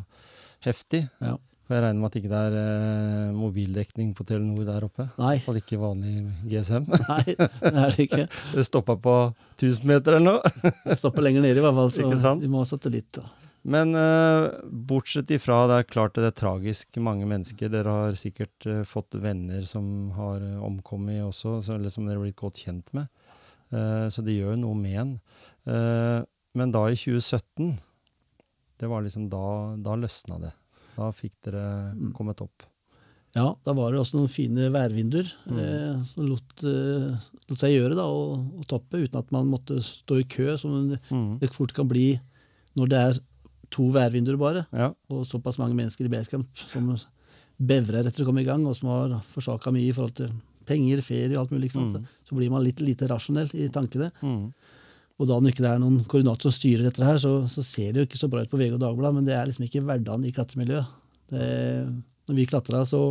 [0.65, 1.03] heftig.
[1.21, 1.35] Ja.
[1.67, 5.09] For jeg regner med at ikke det er eh, mobildekning på Telenor der oppe?
[5.19, 6.13] Nei, Og ikke vanlig
[6.47, 6.85] GSM.
[7.11, 8.27] nei, det er det ikke.
[8.55, 9.15] Det stoppa på
[9.59, 10.71] 1000 meter eller noe.
[10.85, 13.11] Det stopper lenger nede i hvert fall, så Ikke vi må ha satellitt.
[13.19, 13.27] Da.
[13.67, 17.67] Men uh, bortsett ifra, det er klart det er tragisk mange mennesker.
[17.73, 22.15] Dere har sikkert uh, fått venner som har uh, omkommet også, så, eller som dere
[22.19, 23.09] har blitt godt kjent med.
[23.67, 25.09] Så det gjør jo noe med en.
[26.55, 27.73] Men da i 2017,
[28.79, 29.41] det var liksom da,
[29.83, 30.53] da løsna det.
[30.95, 32.13] Da fikk dere Mm.
[32.15, 32.63] kommet opp.
[33.35, 35.59] Ja, da var det også noen fine værvinduer Mm.
[35.59, 39.81] eh, som lot, eh, lot seg gjøre da, å, å toppe, uten at man måtte
[39.83, 41.39] stå i kø, som det Mm.
[41.43, 42.21] det fort kan bli
[42.77, 43.19] når det er
[43.73, 44.93] to værvinduer bare, Ja.
[45.11, 46.95] og såpass mange mennesker i basecamp som
[47.59, 50.31] bevrer etter å komme i gang, og som har forsaka mye i forhold til
[50.67, 51.71] penger, ferie og alt mulig.
[51.75, 52.05] Mm.
[52.27, 54.11] Så blir man litt lite rasjonell i tankene.
[54.21, 54.51] Mm.
[55.17, 57.91] Og da når ikke det er noen koordinator som styrer dette her, så, så ser
[57.93, 59.81] det jo ikke så bra ut på VG og Dagbladet, men det er liksom ikke
[59.87, 60.91] hverdagen i klatremiljøet.
[61.31, 61.47] Det,
[62.29, 63.01] når vi klatra, så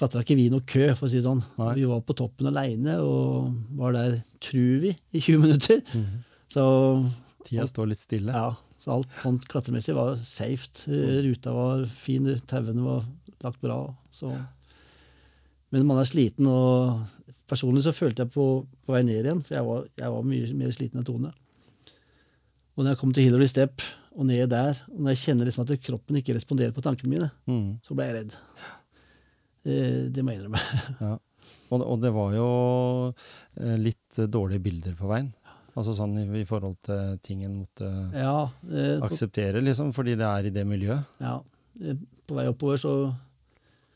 [0.00, 1.42] klatra ikke vi noe kø, for å si det sånn.
[1.60, 1.74] Nei.
[1.82, 5.82] Vi var på toppen aleine og var der, tror vi, i 20 minutter.
[5.92, 6.22] Mm.
[6.48, 6.64] Så
[7.44, 8.32] Tida står litt stille.
[8.32, 8.48] ja,
[8.82, 10.66] så alt sånn klatremessig var safe.
[11.22, 13.04] Ruta var fin, tauene var
[13.44, 13.76] lagt bra.
[14.14, 14.32] Så.
[15.72, 17.04] Men man er sliten, og
[17.48, 20.50] personlig så følte jeg på, på vei ned igjen, for jeg var, jeg var mye
[20.58, 21.30] mer sliten enn Tone.
[22.72, 23.82] Og når jeg kom til Hillary Step
[24.16, 27.28] og ned der, og når jeg kjenner liksom at kroppen ikke responderer på tankene mine,
[27.48, 27.78] Mm.
[27.86, 28.34] så ble jeg redd.
[29.64, 30.62] Eh, det må jeg innrømme.
[31.00, 31.12] Ja.
[31.72, 32.46] Og, og det var jo
[33.62, 35.30] eh, litt eh, dårlige bilder på veien.
[35.72, 40.28] Altså sånn i, i forhold til ting en måtte Ja, eh, akseptere, liksom, fordi det
[40.28, 41.04] er i det miljøet.
[41.22, 41.38] ja,
[41.80, 41.96] eh,
[42.28, 42.94] på vei oppover så,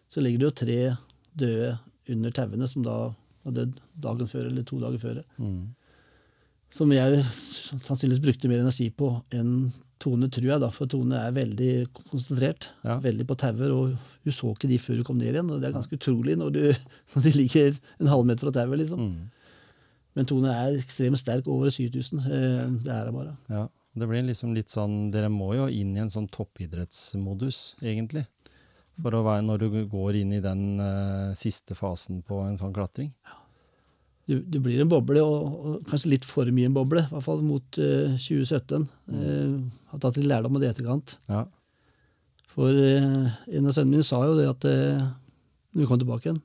[0.09, 0.79] så ligger det jo tre
[1.37, 2.97] døde under tauene som da
[3.45, 5.21] var dødd dagen før eller to dager før.
[5.39, 5.75] Mm.
[6.77, 10.61] Som jeg sannsynligvis brukte mer energi på enn Tone, tror jeg.
[10.61, 11.71] da, For Tone er veldig
[12.11, 12.67] konsentrert.
[12.85, 12.99] Ja.
[13.01, 13.71] Veldig på tauer.
[13.73, 13.95] Og
[14.27, 15.49] hun så ikke de før hun kom ned igjen.
[15.49, 16.61] og Det er ganske utrolig når du
[17.15, 18.83] når ligger en halvmeter fra tauet.
[18.83, 19.01] Liksom.
[19.01, 19.31] Mm.
[20.17, 22.23] Men Tone er ekstremt sterk over 7000.
[22.25, 23.35] Eh, det er hun bare.
[23.53, 23.67] Ja.
[23.97, 28.27] Det blir liksom litt sånn Dere må jo inn i en sånn toppidrettsmodus, egentlig.
[29.01, 32.75] For å være, når du går inn i den uh, siste fasen på en sånn
[32.77, 33.09] klatring.
[34.29, 37.07] Du, du blir en boble, og, og kanskje litt for mye en boble.
[37.07, 38.85] I hvert fall mot uh, 2017.
[39.17, 39.53] Eh,
[39.93, 41.17] har tatt litt lærdom av det i etterkant.
[41.33, 41.47] Ja.
[42.57, 45.05] For eh, en av sønnene mine sa jo det at eh,
[45.77, 46.41] når vi kom tilbake igjen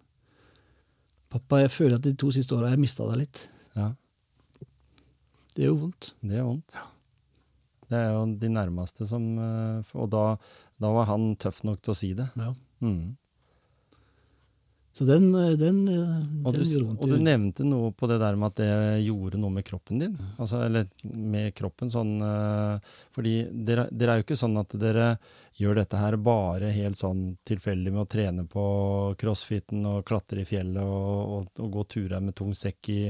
[1.31, 3.45] Pappa, jeg føler at de to siste åra har jeg mista deg litt.
[3.77, 3.91] Ja.
[5.51, 6.13] Det er jo vondt.
[6.23, 6.77] Det er vondt.
[7.91, 10.37] Det er jo de nærmeste som eh, Og da,
[10.79, 12.29] da var han tøff nok til å si det.
[12.39, 12.53] Ja.
[12.81, 13.17] Mm.
[14.93, 17.01] Så den, eh, den, eh, Og, den du, gjorde vondt.
[17.01, 20.17] og du nevnte noe på det der med at det gjorde noe med kroppen din.
[20.35, 25.13] Altså, eller med kroppen sånn eh, Fordi dere, dere er jo ikke sånn at dere
[25.61, 28.65] gjør dette her bare helt sånn tilfeldig med å trene på
[29.19, 33.03] crossfiten og klatre i fjellet og, og, og gå turer med tung sekk i,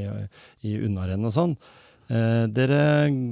[0.67, 1.55] i unnarenn og sånn.
[2.11, 2.81] Eh, dere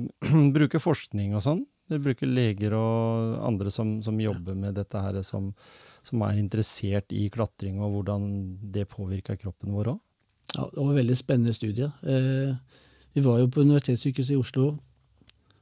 [0.57, 1.63] bruker forskning og sånn.
[1.89, 5.51] Dere bruker leger og andre som, som jobber med dette her, som,
[6.09, 8.29] som er interessert i klatring og hvordan
[8.73, 9.99] det påvirka kroppen vår òg.
[10.55, 11.89] Ja, det var en veldig spennende studie.
[12.01, 12.53] Eh,
[13.13, 14.71] vi var jo på Universitetssykehuset i Oslo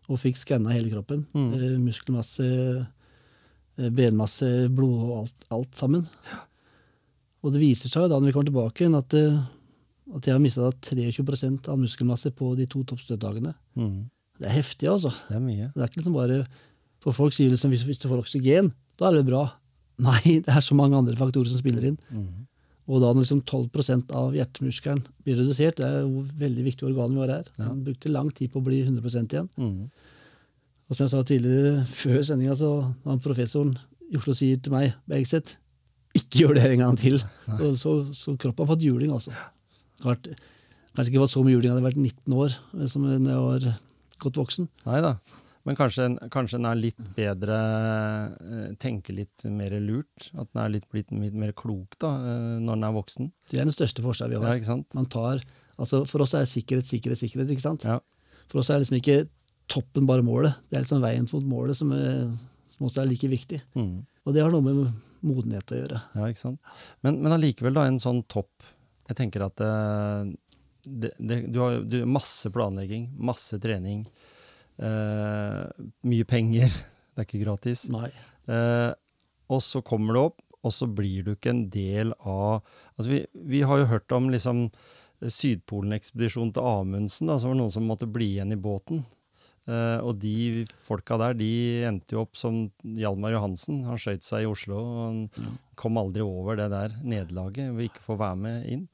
[0.07, 1.25] og fikk skanna hele kroppen.
[1.35, 1.49] Mm.
[1.57, 2.47] Eh, muskelmasse,
[3.77, 6.07] eh, benmasse, blod og alt, alt sammen.
[7.43, 9.17] Og det viser seg da når vi kommer tilbake at,
[10.15, 13.53] at jeg har mista 23% av muskelmasse på de to toppstøtdagene.
[13.75, 14.07] Mm.
[14.37, 15.11] Det er heftig, altså.
[15.27, 15.69] Det er mye.
[15.73, 16.41] Det er ikke liksom bare
[17.01, 19.45] For folk sier liksom hvis, hvis du får oksygen, da er det bra.
[20.05, 21.97] Nei, det er så mange andre faktorer som spiller inn.
[22.13, 22.45] Mm.
[22.87, 27.15] Og da når liksom 12 av hjertemuskelen blir redusert, det er jo veldig viktig organ
[27.15, 27.49] vi har her.
[27.57, 27.67] Ja.
[27.67, 29.49] Han brukte lang tid på å bli 100 igjen.
[29.57, 29.89] Mm.
[30.87, 32.69] Og som jeg sa tidligere, før sendinga, så
[33.03, 33.73] var professoren
[34.07, 35.57] i Oslo sier til meg, Bergseth,
[36.15, 37.19] ikke gjør det en gang til.
[37.59, 39.33] Og så, så kroppen har fått juling, altså.
[39.99, 40.29] Klart,
[40.95, 43.43] kanskje ikke fått så mye juling, jeg hadde vært 19 år eh, som når jeg
[43.49, 43.67] var
[44.23, 44.71] godt voksen.
[44.87, 45.17] Nei da.
[45.67, 47.55] Men kanskje, kanskje den er litt bedre
[48.39, 50.29] eh, Tenker litt mer lurt?
[50.39, 53.31] At den er litt blitt litt mer klok da, eh, når den er voksen?
[53.51, 54.61] Det er den største forskjellen vi Ja, har.
[54.67, 54.95] sant?
[54.95, 55.43] Man tar,
[55.77, 57.51] altså For oss er sikkerhet, sikkerhet, sikkerhet.
[57.51, 57.83] ikke sant?
[57.87, 57.99] Ja.
[58.47, 59.25] For oss er liksom ikke
[59.67, 60.55] toppen bare målet.
[60.71, 62.31] Det er liksom veien mot målet som, er,
[62.71, 63.59] som også er like viktig.
[63.75, 64.05] Mm.
[64.23, 64.85] Og det har noe med
[65.27, 65.99] modenhet å gjøre.
[66.15, 66.61] Ja, ikke sant?
[67.03, 68.63] Men, men allikevel, da, en sånn topp
[69.09, 70.31] Jeg tenker at eh,
[70.87, 74.26] det, det, du har du, masse planlegging, masse trening, eh,
[74.77, 76.69] mye penger.
[77.17, 77.87] Det er ikke gratis.
[77.89, 78.91] Eh,
[79.49, 82.59] og så kommer du opp, og så blir du ikke en del av
[82.93, 83.19] altså Vi,
[83.55, 84.67] vi har jo hørt om liksom
[85.17, 88.99] Sydpolen-ekspedisjonen til Amundsen, da, så var det noen som måtte bli igjen i båten.
[89.67, 91.49] Eh, og de folka der, de
[91.89, 93.81] endte jo opp som Hjalmar Johansen.
[93.87, 98.03] Han skøyt seg i Oslo, og han kom aldri over det der nederlaget ved ikke
[98.05, 98.85] å få være med inn.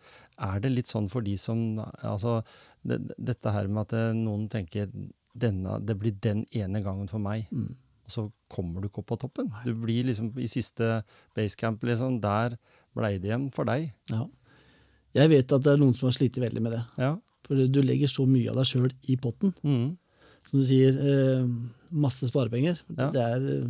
[0.47, 2.39] Er det litt sånn for de som Altså,
[2.87, 4.87] det, dette her med at noen tenker
[5.33, 7.49] denne, det blir den ene gangen for meg.
[7.51, 7.73] Mm.
[8.03, 9.49] og så kommer du ikke opp på toppen.
[9.65, 11.01] Du blir liksom i siste
[11.37, 12.19] basecamp, liksom.
[12.21, 12.57] Der
[12.93, 13.89] blei det igjen for deg.
[14.11, 14.27] Ja.
[15.17, 16.83] Jeg vet at det er noen som har slitt veldig med det.
[16.99, 17.15] Ja.
[17.47, 19.53] For du legger så mye av deg sjøl i potten.
[19.63, 19.95] Mm.
[20.43, 21.47] Som du sier, eh,
[21.95, 22.79] masse sparepenger.
[22.97, 23.09] Ja.
[23.13, 23.67] Det er eh,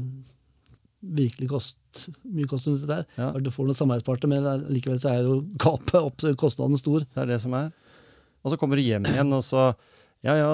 [1.03, 3.09] virkelig kost, mye kostnad rundt det her.
[3.19, 3.31] Ja.
[3.37, 7.05] Du får noen samarbeidspartnere, men likevel så er jo gapet opp, kostnaden stor.
[7.05, 7.73] Det er det som er.
[8.43, 9.73] Og så kommer du hjem igjen, og så
[10.23, 10.51] Ja, ja,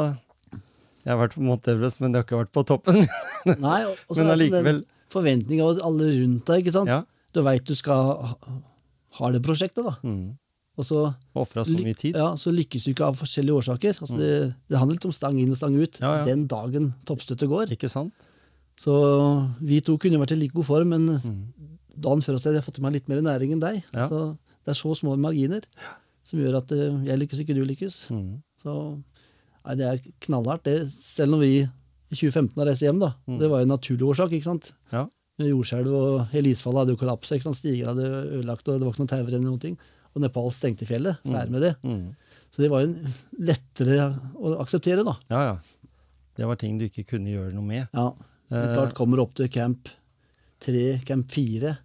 [1.10, 3.00] jeg har vært på Mount Everest, men det har ikke vært på toppen.
[3.66, 6.62] Nei, og, så er det sånn allikevel den forventninga av alle rundt deg.
[6.62, 6.92] ikke sant?
[6.92, 7.00] Ja.
[7.34, 8.12] Du veit du skal
[9.18, 9.96] ha, det prosjektet, da.
[10.06, 10.36] Mm.
[10.80, 11.00] Og så,
[11.36, 12.16] så mye tid.
[12.16, 13.98] ja, så lykkes du ikke av forskjellige årsaker.
[14.00, 14.30] Altså det,
[14.72, 15.98] det handler litt om stang inn og stang ut.
[16.00, 16.28] Ja, ja.
[16.30, 17.74] Den dagen toppstøttet går.
[17.76, 18.30] Ikke sant?
[18.80, 18.94] Så
[19.60, 21.42] vi to kunne vært i like god form, men Mm.
[22.00, 23.82] dagen før oss hadde jeg fått i meg litt mer næring enn deg.
[23.92, 24.06] Ja.
[24.08, 24.22] Så
[24.64, 25.66] det er så små marginer
[26.24, 27.98] som gjør at eh, jeg lykkes, ikke du lykkes.
[28.14, 28.38] Mm.
[28.62, 28.76] Så
[29.66, 30.64] nei, det er knallhardt.
[30.68, 33.12] Det, selv når vi i 2015 har reist hjem, da.
[33.30, 33.38] Mm.
[33.42, 34.72] Det var jo en naturlig årsak, ikke sant.
[34.94, 35.06] Ja.
[35.40, 37.36] Med jordskjelv og hele isfallet hadde jo kollapsa.
[37.38, 37.60] ikke sant?
[37.60, 38.08] Stiger hadde
[38.40, 39.78] ødelagt, og det var ikke noen tauer eller noen ting.
[40.16, 41.22] Og Nepal stengte fjellet.
[41.24, 41.76] vær med det.
[41.86, 42.08] Mm.
[42.50, 42.96] Så det var jo
[43.46, 45.14] lettere å akseptere, da.
[45.30, 45.92] Ja, ja.
[46.40, 47.88] Det var ting du ikke kunne gjøre noe med.
[47.94, 48.10] Ja.
[48.50, 49.92] Men Eh, klart kommer opp til camp
[50.66, 51.76] 3, camp 4,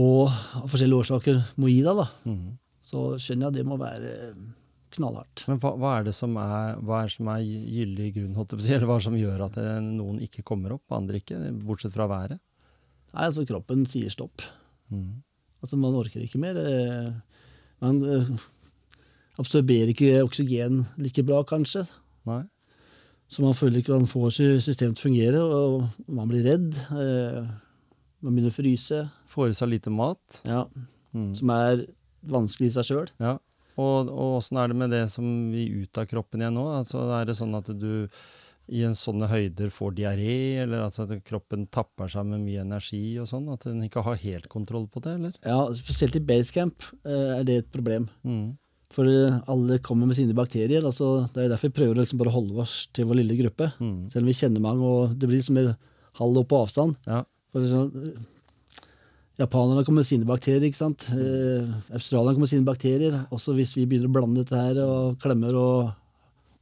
[0.00, 1.42] og av forskjellige årsaker
[1.84, 2.06] deg, da.
[2.24, 2.46] mm.
[2.84, 4.14] Så skjønner jeg at det må være
[4.96, 5.44] knallhardt.
[5.50, 8.98] Men hva, hva er det som er, hva er, som er gyldig grunn, eller hva
[9.02, 12.40] som gjør at eh, noen ikke kommer opp, andre ikke, bortsett fra været?
[13.14, 14.42] Nei, altså kroppen sier stopp.
[14.90, 15.22] Mm.
[15.62, 16.56] Altså man orker ikke mer.
[16.60, 17.12] Eh,
[17.84, 18.28] Man eh,
[19.42, 21.82] absorberer ikke oksygen like bra, kanskje.
[22.28, 22.42] Nei?
[23.28, 26.76] Så man føler ikke man får sy- systemet til å fungere, og man blir redd.
[28.24, 30.40] Man begynner å fryse, Får i seg lite mat?
[30.46, 30.64] ja,
[31.14, 31.34] Mm.
[31.36, 31.84] som er
[32.26, 33.08] vanskelig i seg sjøl.
[33.20, 33.36] Ja.
[33.80, 36.64] Og og åssen er det med det som vil ut av kroppen igjen nå?
[36.78, 38.08] Altså, er det sånn at du
[38.72, 43.28] i en sånne høyder får diaré, eller at kroppen tapper seg med mye energi og
[43.28, 43.50] sånn?
[43.52, 45.34] At den ikke har helt kontroll på det, eller?
[45.44, 48.08] Ja, spesielt i basecamp eh, er det et problem.
[48.24, 48.54] Mm.
[48.94, 50.86] For eh, alle kommer med sine bakterier.
[50.86, 53.68] altså Det er derfor vi prøver å liksom bare holde oss til vår lille gruppe.
[53.82, 53.98] Mm.
[54.12, 55.74] Selv om vi kjenner mange, og det blir liksom mer
[56.20, 56.96] halv opp på avstand.
[57.10, 57.20] Ja.
[57.52, 58.14] For eh,
[59.38, 61.08] Japanerne kommer med sine bakterier, ikke sant.
[61.10, 61.66] Eh,
[61.96, 63.16] Australierne kommer med sine bakterier.
[63.34, 65.92] Også hvis vi begynner å blande dette her og klemmer og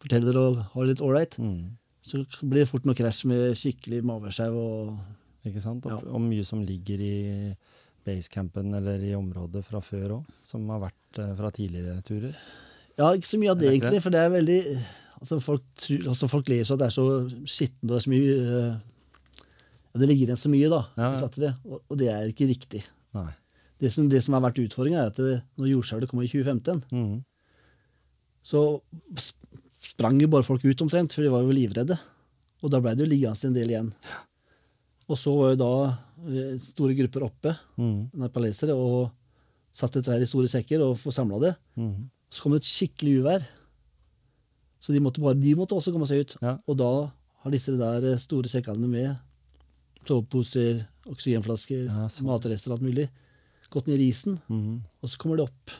[0.01, 1.77] forteller og har litt ålreit, Mm.
[2.03, 4.99] så blir det fort noe krasj med skikkelig mavesjau og
[5.45, 5.85] Ikke sant?
[5.87, 6.11] Og, Ja.
[6.15, 7.57] og mye som ligger i
[8.07, 12.37] basecampen eller i området fra før òg, som har vært eh, fra tidligere turer.
[12.97, 14.79] Ja, ikke så mye av det, egentlig, for det er veldig
[15.21, 15.63] altså folk,
[16.07, 17.07] altså folk leser at det er så
[17.45, 18.77] skittent og det er så mye øh,
[19.93, 21.53] ja, Det ligger igjen så mye, da, Ja, ja.
[21.69, 22.83] og, og det er ikke riktig.
[23.15, 23.29] Nei.
[23.83, 26.85] Det som, det som har vært utfordringa, er at det, når jordskjelvet kom i 2015,
[26.93, 27.25] Mm.
[28.47, 28.81] så
[29.83, 31.97] sprang jo bare folk ut omtrent, for de var jo livredde.
[32.63, 33.89] Og da blei det jo liggende en del igjen.
[35.11, 35.71] Og så var jo da
[36.31, 38.11] eh, store grupper oppe, Mm.
[38.15, 39.11] nepalesere, og
[39.75, 41.55] satte trær i store sekker og få samla det.
[41.77, 42.09] Mm.
[42.31, 43.43] Så kom det et skikkelig uvær.
[44.83, 46.37] Så de måtte, bare, de måtte også komme seg ut.
[46.69, 46.89] Og da
[47.43, 49.17] har disse der eh, store sekkene med
[50.09, 53.09] soveposer, oksygenflasker, Ja, matrester og alt mulig,
[53.73, 54.39] gått ned i isen.
[54.53, 54.83] Mm.
[55.03, 55.75] Og så kommer det opp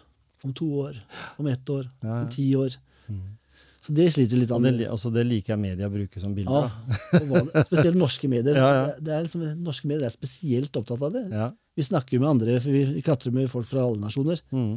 [0.47, 0.99] om to år,
[1.39, 2.21] om ett år, Ja, ja.
[2.23, 2.77] om ti år.
[3.09, 3.39] Mm.
[3.83, 4.63] Så det sliter litt an.
[4.63, 6.55] det, altså det liker jeg media bruker som bilde.
[6.55, 8.55] Ja, spesielt norske medier.
[9.03, 11.25] Det, er liksom, norske medier er spesielt opptatt av det.
[11.35, 11.49] Ja.
[11.75, 14.39] Vi snakker med andre, for vi vi klatrer med folk fra alle nasjoner.
[14.55, 14.77] Mm.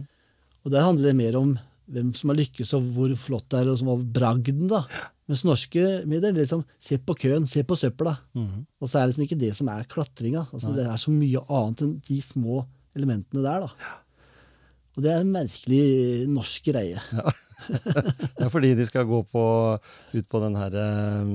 [0.66, 1.54] Og der handler det mer om
[1.92, 4.84] hvem som har lykkes, og hvor flott det er, og som var bragden, da.
[5.30, 8.16] Mens norske medier er liksom se på køen, se på søpla.
[8.38, 8.66] Mm.
[8.82, 10.46] Og så er det liksom ikke det som er klatringa.
[10.52, 12.64] Altså, det er så mye annet enn de små
[12.96, 13.92] elementene der, da.
[14.96, 15.82] Og det er en merkelig
[16.32, 17.02] norsk greie.
[17.66, 19.44] Det er fordi de skal gå på,
[20.14, 21.32] ut på den her eh,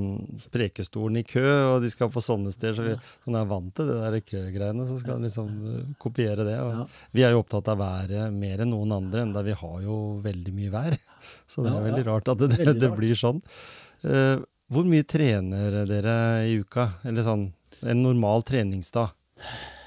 [0.54, 1.42] prekestolen i kø,
[1.74, 2.76] og de skal på sånne steder.
[2.78, 2.94] Så vi
[3.26, 6.56] sånn er vant til det der køgreiene, så skal de liksom eh, kopiere det.
[6.62, 6.86] Og Ja.
[7.18, 10.54] Vi er jo opptatt av været mer enn noen andre, enda vi har jo veldig
[10.56, 10.96] mye vær.
[11.50, 12.10] Så det Ja, er veldig ja.
[12.12, 13.42] rart at det, det, det blir sånn.
[14.06, 14.36] Eh,
[14.70, 16.92] hvor mye trener dere i uka?
[17.04, 17.48] Eller sånn
[17.82, 19.10] en normal treningsdag?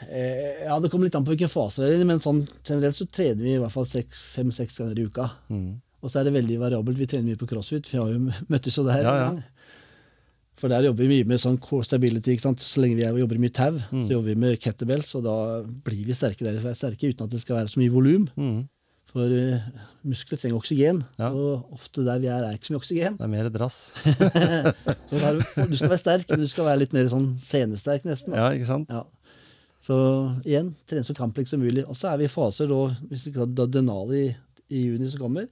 [0.10, 2.96] Eh, ja, Det kommer litt an på hvilken fase vi er i, men sånn generelt
[2.98, 5.30] så trener vi i hvert fall fem-seks ganger i uka.
[5.50, 5.82] Mm.
[6.04, 6.98] Og så er det veldig variabelt.
[7.00, 7.88] Vi trener mye på crossfit.
[7.94, 8.20] Vi har jo
[8.54, 9.04] møttes jo der.
[9.06, 9.32] Ja, ja.
[10.60, 12.36] For der jobber vi mye med sånn core stability.
[12.36, 12.62] ikke sant?
[12.62, 14.06] Så lenge vi er, jobber mye tau, Mm.
[14.08, 17.26] så jobber vi med kettlebells, og da blir vi sterke der vi er sterke, uten
[17.26, 18.28] at det skal være så mye volum.
[18.38, 18.62] Mm.
[19.14, 19.66] For uh,
[20.10, 21.28] muskler trenger oksygen, Ja.
[21.30, 23.18] og ofte der vi er, er ikke så mye oksygen.
[23.20, 23.94] Det er mer drass.
[25.14, 25.18] Du,
[25.70, 28.34] du skal være sterk, men du skal være litt mer sånn senesterk, nesten.
[28.34, 28.40] da.
[28.40, 28.90] Ja, ikke sant?
[28.90, 29.04] Ja.
[29.84, 29.96] Så
[30.48, 31.84] igjen, trene så kamplik som mulig.
[31.84, 34.30] Og så er vi i faser da, hvis vi det Denali i,
[34.72, 35.50] i juni som kommer,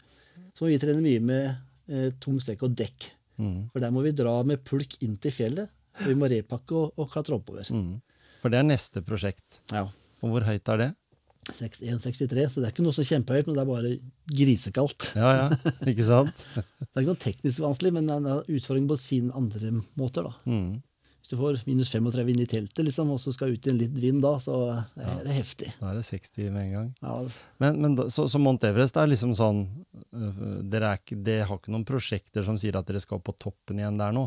[0.55, 1.49] så må vi trene mye med
[1.91, 3.09] eh, tung strekk og dekk.
[3.41, 3.57] Mm.
[3.73, 5.71] For der må vi dra med pulk inn til fjellet.
[6.05, 7.67] Vi må repakke og, og klatre oppover.
[7.75, 7.99] Mm.
[8.41, 9.61] For det er neste prosjekt.
[9.73, 9.83] Ja.
[10.21, 10.89] Og hvor høyt er det?
[11.49, 13.91] 1,63, så det er ikke noe så kjempehøyt, men det er bare
[14.29, 15.07] grisekaldt.
[15.17, 16.45] Ja, ja, ikke sant?
[16.91, 20.27] Det er ikke noe teknisk vanskelig, men det er en utfordring på sin andre måter.
[20.27, 20.33] da.
[20.45, 20.81] Mm.
[21.21, 23.77] Hvis du får minus 35 inn i teltet, liksom, og så skal ut i en
[23.77, 24.55] litt vind da, så
[24.97, 25.69] er det heftig.
[25.79, 26.87] Da er det 60 med en gang.
[27.05, 27.17] Ja,
[27.61, 29.61] Men, men da, så, så Mount Everest er liksom sånn
[30.17, 33.35] øh, dere, er ikke, dere har ikke noen prosjekter som sier at dere skal på
[33.37, 34.25] toppen igjen der nå?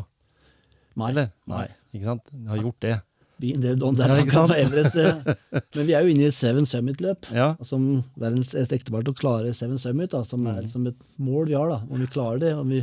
[0.95, 1.09] nei.
[1.11, 1.27] Eller?
[1.51, 1.65] Nei.
[1.91, 2.23] Ikke sant?
[2.31, 2.95] Dere har gjort det.
[3.43, 5.63] There, done that, Ja, det.
[5.75, 7.27] Men vi er jo inne i et Seven Summit-løp.
[7.35, 7.49] Ja.
[7.67, 10.53] Som verdens et ektepar til å klare Seven Summit, da, som Mm.
[10.55, 11.67] er som et mål vi har.
[11.67, 12.79] da, Om vi klarer det, om vi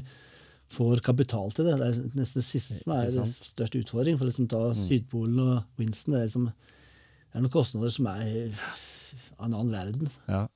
[0.73, 1.77] får kapital til det.
[1.81, 4.19] Det er nesten det siste som er den største utfordring.
[4.19, 8.27] For liksom ta Sydpolen og Winston, det er, liksom, det er noen kostnader som er
[9.39, 10.13] av en annen verden.
[10.31, 10.47] ja.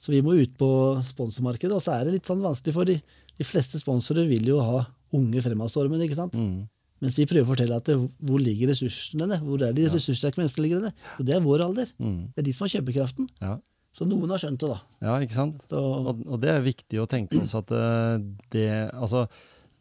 [0.00, 0.66] Så vi må ut på
[1.04, 2.94] sponsormarkedet, og så er det litt sånn vanskelig, for de,
[3.36, 4.78] de fleste sponsorer vil jo ha
[5.12, 6.32] unge fremadstormende, ikke sant?
[6.32, 6.62] Mm.
[7.04, 7.96] Mens vi prøver å fortelle at det,
[8.28, 9.38] hvor ligger ressursene?
[9.44, 10.88] Hvor er de ressurssterke menneskene ligger?
[11.18, 11.92] Og det er vår alder.
[12.00, 12.16] Mm.
[12.32, 13.28] Det er de som har kjøpekraften.
[13.44, 13.54] Ja.
[13.90, 14.78] Så noen har skjønt det, da.
[15.02, 15.64] ja, ikke sant?
[15.74, 18.20] Og, og det er viktig å tenke oss at øh,
[18.54, 19.24] det Altså,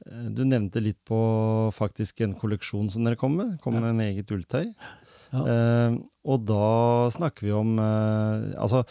[0.08, 1.20] øh, du nevnte litt på
[1.76, 3.60] faktisk en kolleksjon som dere kom med.
[3.62, 4.66] Kom med eget ulltøy.
[5.30, 5.44] Ja.
[5.46, 8.82] Eh, og da snakker vi om eh, Altså,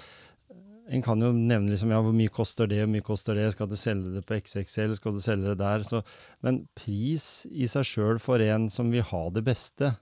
[0.88, 3.68] en kan jo nevne liksom, ja, hvor mye koster det, hvor mye koster det, skal
[3.68, 5.84] du selge det på XXL, skal du selge det der?
[5.84, 6.00] Så,
[6.46, 9.92] men pris i seg sjøl for en som vil ha det beste,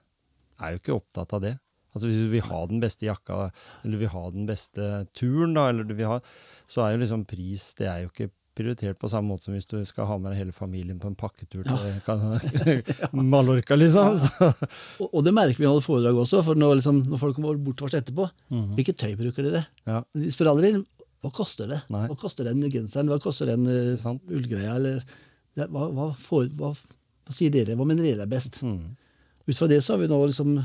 [0.61, 1.57] er jo ikke opptatt av det.
[1.97, 3.47] Altså Hvis du vil ha den beste jakka,
[3.83, 6.19] eller du vil ha den beste turen, da, eller du vil ha,
[6.69, 9.67] så er jo liksom pris det er jo ikke prioritert på samme måte som hvis
[9.69, 13.11] du skal ha med hele familien på en pakketur til ja.
[13.33, 14.15] Mallorca, liksom.
[14.17, 14.47] Ja.
[15.03, 17.59] og, og det merker vi i alle foredrag også, for når, liksom, når folk kommer
[17.61, 18.75] bort til oss etterpå Mhm.
[18.77, 19.61] Hvilket tøy bruker dere?
[19.85, 20.71] Ja, De spør aldri
[21.21, 21.79] hva koster det.
[21.91, 22.05] Nei.
[22.07, 25.01] Hva koster den genseren, hva koster den uh, ullgreia, eller
[25.57, 28.61] det, hva, hva, for, hva, hva sier dere, hva mener dere er best?
[28.63, 28.95] Mm.
[29.47, 30.55] Ut fra det så har vi nå liksom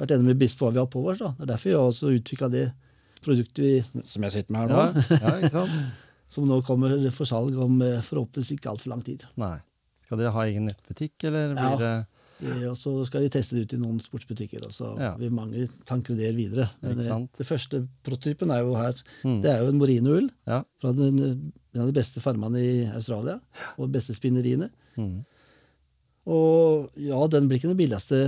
[0.00, 1.18] vært enig med på hva vi har på oss.
[1.22, 1.32] da.
[1.38, 2.66] Det er derfor vi har også utvikla det
[3.20, 5.74] produktet vi, som jeg sitter med her nå, ja, ja, ikke sant?
[6.34, 9.26] som nå kommer for salg om eh, forhåpentligvis ikke altfor lang tid.
[9.40, 9.58] Nei.
[10.06, 11.76] Skal dere ha egen nettbutikk, eller Ja.
[11.76, 11.92] det
[12.40, 14.62] Eh, Og så skal vi teste det ut i noen sportsbutikker.
[14.64, 15.14] og så Ja.
[15.20, 16.70] vi mange tanker der videre.
[16.80, 18.94] Men Ikke eh, det første prototypen er jo her.
[19.24, 19.42] Mm.
[19.42, 20.62] Det er jo en morinoull Ja.
[20.80, 23.40] fra den, en av de beste farmene i Australia.
[23.76, 24.70] Og de beste spinneriene.
[24.96, 25.24] Mm.
[26.30, 28.18] Og ja, den blir ikke den billigste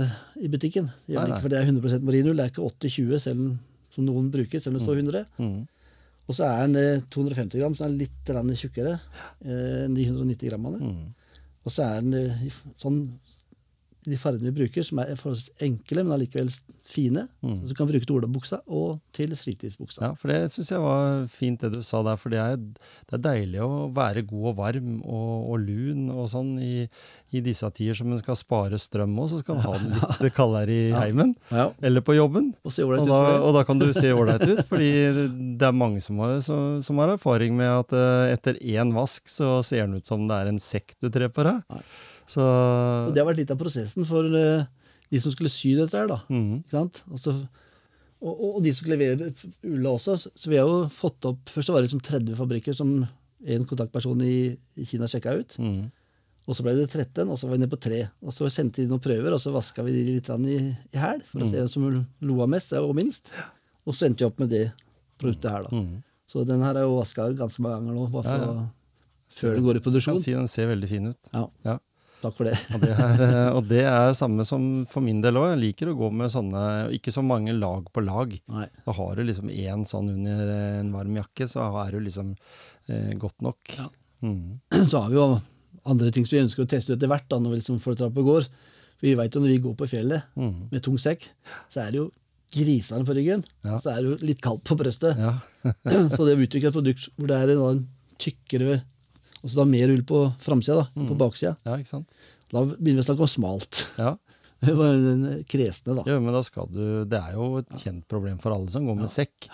[0.41, 0.89] i butikken.
[1.07, 1.27] Nei, nei.
[1.29, 2.35] ikke, for det er 100 marinull.
[2.39, 3.59] Det er ikke 80-20 selv om-
[3.93, 5.25] som noen bruker, selv om det står 100.
[5.37, 5.67] Mm.
[6.27, 8.93] Og så er den eh, 250 gram, så den er litt tjukkere
[9.45, 10.79] eh, enn de 190 grammene.
[10.81, 11.13] Mm.
[11.63, 12.47] Og så er den eh,
[12.81, 12.97] sånn
[14.05, 16.49] de fargene vi bruker, som er forholdsvis enkle, men allikevel
[16.87, 17.25] fine.
[17.43, 17.61] Mm.
[17.61, 20.01] Så du kan bruke til olabuksa og til fritidsbuksa.
[20.03, 23.17] Ja, for det syns jeg var fint det du sa der, for det er, det
[23.17, 26.87] er deilig å være god og varm og, og lun og sånn i,
[27.33, 30.35] i disse tider som en skal spare strøm òg, så skal en ha den litt
[30.39, 31.33] kaldere i heimen.
[31.53, 31.69] Ja.
[31.81, 32.51] Eller på jobben.
[32.63, 34.91] Og Og da, og da kan du se ålreit ut, fordi
[35.59, 39.29] det er mange som har, som, som har erfaring med at uh, etter én vask
[39.31, 41.63] så ser den ut som det er en sekk du trer på deg.
[42.29, 44.65] Så Og det har vært litt av prosessen for eh,
[45.11, 46.21] de som skulle sy dette her, da.
[46.29, 47.01] mhm, Ikke sant?
[47.11, 47.33] Altså,
[48.23, 49.33] og, og, de som skulle levere
[49.67, 50.15] ulla også.
[50.31, 52.93] Så vi har jo fått opp Først var det liksom 30 fabrikker som
[53.43, 55.57] en kontaktperson i, i Kina sjekka ut.
[55.59, 55.91] mhm.
[56.43, 57.99] Og så ble det 13, og så var vi nede på 3.
[58.27, 60.57] Og så sendte de noen prøver, og så vaska vi de litt i,
[60.91, 61.85] i hæl for å se hvem som
[62.19, 63.31] lo av mest og minst.
[63.87, 64.65] Og så endte vi opp med det
[65.21, 65.71] produktet her, da.
[65.71, 66.01] mhm.
[66.27, 68.67] Så den her er jo vaska ganske mange ganger nå, bare for Ja, ja.
[69.37, 70.15] før den går i produksjon.
[70.17, 71.29] Jeg kan si den ser veldig fin ut.
[71.31, 71.77] Ja, Ja.
[72.23, 72.55] Takk for det.
[72.73, 75.49] Og det, er, eh, og det er samme som for min del òg.
[75.53, 76.63] Jeg liker å gå med sånne,
[76.97, 78.33] ikke så mange lag på lag.
[78.53, 78.67] Nei.
[78.87, 82.33] Da har du liksom én sånn under eh, en varm jakke, så er du liksom
[82.87, 83.75] eh, godt nok.
[83.79, 83.89] Ja.
[84.23, 84.59] Mm.
[84.89, 85.27] Så har vi jo
[85.91, 87.97] andre ting som vi ønsker å teste ut etter hvert, da, når vi liksom får
[87.99, 88.45] trappa går.
[88.95, 90.69] For vi vet jo når vi går på fjellet Mm.
[90.71, 91.25] med tung sekk,
[91.67, 92.05] så er det jo
[92.53, 93.43] grisene på ryggen.
[93.65, 93.81] Ja.
[93.83, 95.19] Så er det jo litt kaldt på brøstet.
[95.19, 95.33] Ja.
[96.13, 97.83] så det å utvikle et produkt hvor det er en, en
[98.21, 98.79] tykkere
[99.43, 101.57] Altså har mer ull på framsida, da, på baksida.
[101.67, 102.07] ja, ikke sant?
[102.53, 103.83] Da begynner vi å snakke om smalt.
[103.99, 104.15] Ja.
[104.63, 106.03] Det var den Kresne, da.
[106.07, 108.95] ja, men da skal du Det er jo et kjent problem for alle som går
[109.01, 109.49] med sekk.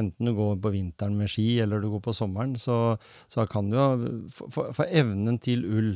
[0.00, 2.96] Enten du går på vinteren med ski, eller du går på sommeren, så,
[3.28, 3.90] så kan du ha
[4.32, 5.90] For, for, for evnen til ull,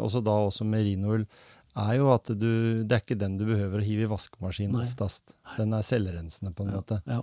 [0.00, 1.22] også da også merinoull,
[1.74, 4.84] er jo at du Det er ikke den du behøver å hive i vaskemaskinen Nei.
[4.88, 5.36] oftest.
[5.56, 6.98] Den er selvrensende, på en måte.
[7.10, 7.20] Ja.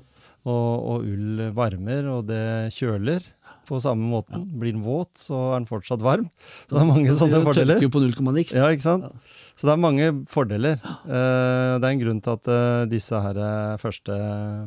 [0.47, 2.43] Og, og ull varmer, og det
[2.75, 3.23] kjøler
[3.71, 4.43] på samme måten.
[4.59, 6.27] Blir den våt, så er den fortsatt varm.
[6.67, 7.85] Så det er mange sånne Det fordeler.
[7.93, 8.51] på null komma niks.
[8.57, 9.07] Ja, ikke sant?
[9.55, 10.77] Så det er mange fordeler.
[10.81, 14.15] Eh, det er en grunn til at eh, disse her eh, første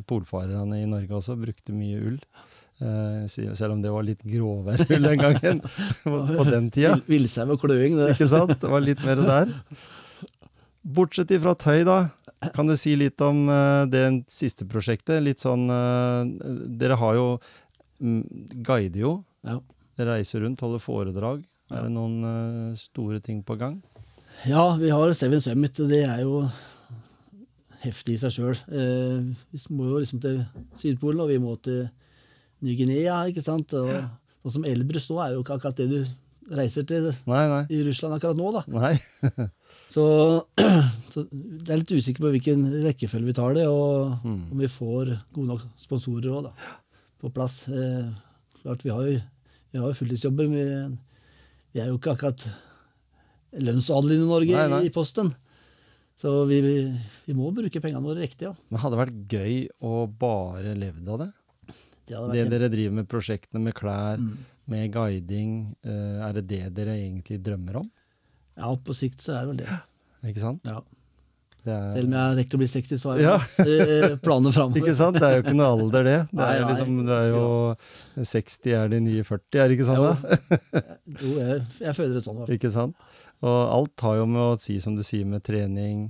[0.07, 2.19] polfarerne i Norge også brukte mye ull.
[3.31, 5.61] Selv om det var litt grovere ull den gangen,
[6.03, 6.97] på, den tida.
[7.07, 7.95] Vill- Villsau og kløing.
[8.01, 8.09] Det.
[8.17, 8.55] Ikke sant?
[8.61, 9.53] Det var litt mer der.
[10.85, 11.99] Bortsett ifra tøy, da.
[12.53, 13.47] Kan du si litt om
[13.89, 15.23] det siste prosjektet?
[15.25, 15.63] Litt sånn
[16.77, 17.27] Dere har jo
[17.99, 19.11] Guider jo.
[19.45, 19.59] Ja.
[19.97, 21.43] Reiser rundt, holder foredrag.
[21.69, 21.77] Ja.
[21.79, 23.77] Er det noen uh, store ting på gang?
[24.45, 26.43] Ja, vi har Seven Summit, og det er jo
[27.85, 28.57] heftig i seg sjøl.
[28.67, 29.21] Eh,
[29.53, 30.41] vi må jo liksom til
[30.79, 31.85] Sydpolen, og vi må til
[32.65, 33.71] Ny-Guinea, ikke sant.
[33.77, 33.91] Og
[34.43, 35.99] sånn som Elbrus nå er jo ikke akkurat det du
[36.55, 37.61] reiser til Nei, nei.
[37.73, 39.45] i Russland akkurat nå, da.
[39.95, 40.03] Så,
[41.13, 44.41] så det er litt usikker på hvilken rekkefølge vi tar det, og Mm.
[44.51, 46.71] om vi får gode nok sponsorer òg, da.
[47.25, 47.63] På plass.
[47.73, 48.11] Eh,
[48.61, 49.17] klart, vi har jo,
[49.73, 50.49] vi har jo fulltidsjobber.
[50.51, 50.99] men
[51.73, 52.43] Vi er jo ikke akkurat
[53.65, 54.81] lønnsadelen i Norge Nei, nei.
[54.87, 55.31] i posten.
[56.19, 56.73] Så vi, vi,
[57.27, 58.53] vi må bruke pengene våre riktig, ja.
[58.71, 61.29] Men hadde det vært gøy å bare levd av det?
[62.05, 64.37] Det Det dere driver med prosjektene med klær, Mm.
[64.71, 67.89] med guiding, eh, er det det dere egentlig drømmer om?
[68.55, 69.79] Ja, på sikt så er det vel det.
[70.31, 70.61] Ikke sant?
[70.63, 70.79] Ja.
[71.71, 74.15] Er, Selv om jeg har rekt å bli 60, så har jeg Ja.
[74.25, 74.81] planer framover.
[74.81, 75.17] Ikke sant?
[75.19, 76.17] Det er jo ikke noe alder, det.
[76.31, 76.73] Det er jo, nei.
[76.73, 80.03] liksom, det er jo 60 er de nye 40, er det ikke sånn?
[80.03, 80.11] Jo.
[80.11, 80.83] da?
[81.21, 82.43] Jo, jeg, jeg føler det sånn.
[82.43, 82.47] Da.
[82.59, 82.95] Ikke sant?
[83.45, 86.07] Og alt har jo med å si, som du sier, med trening,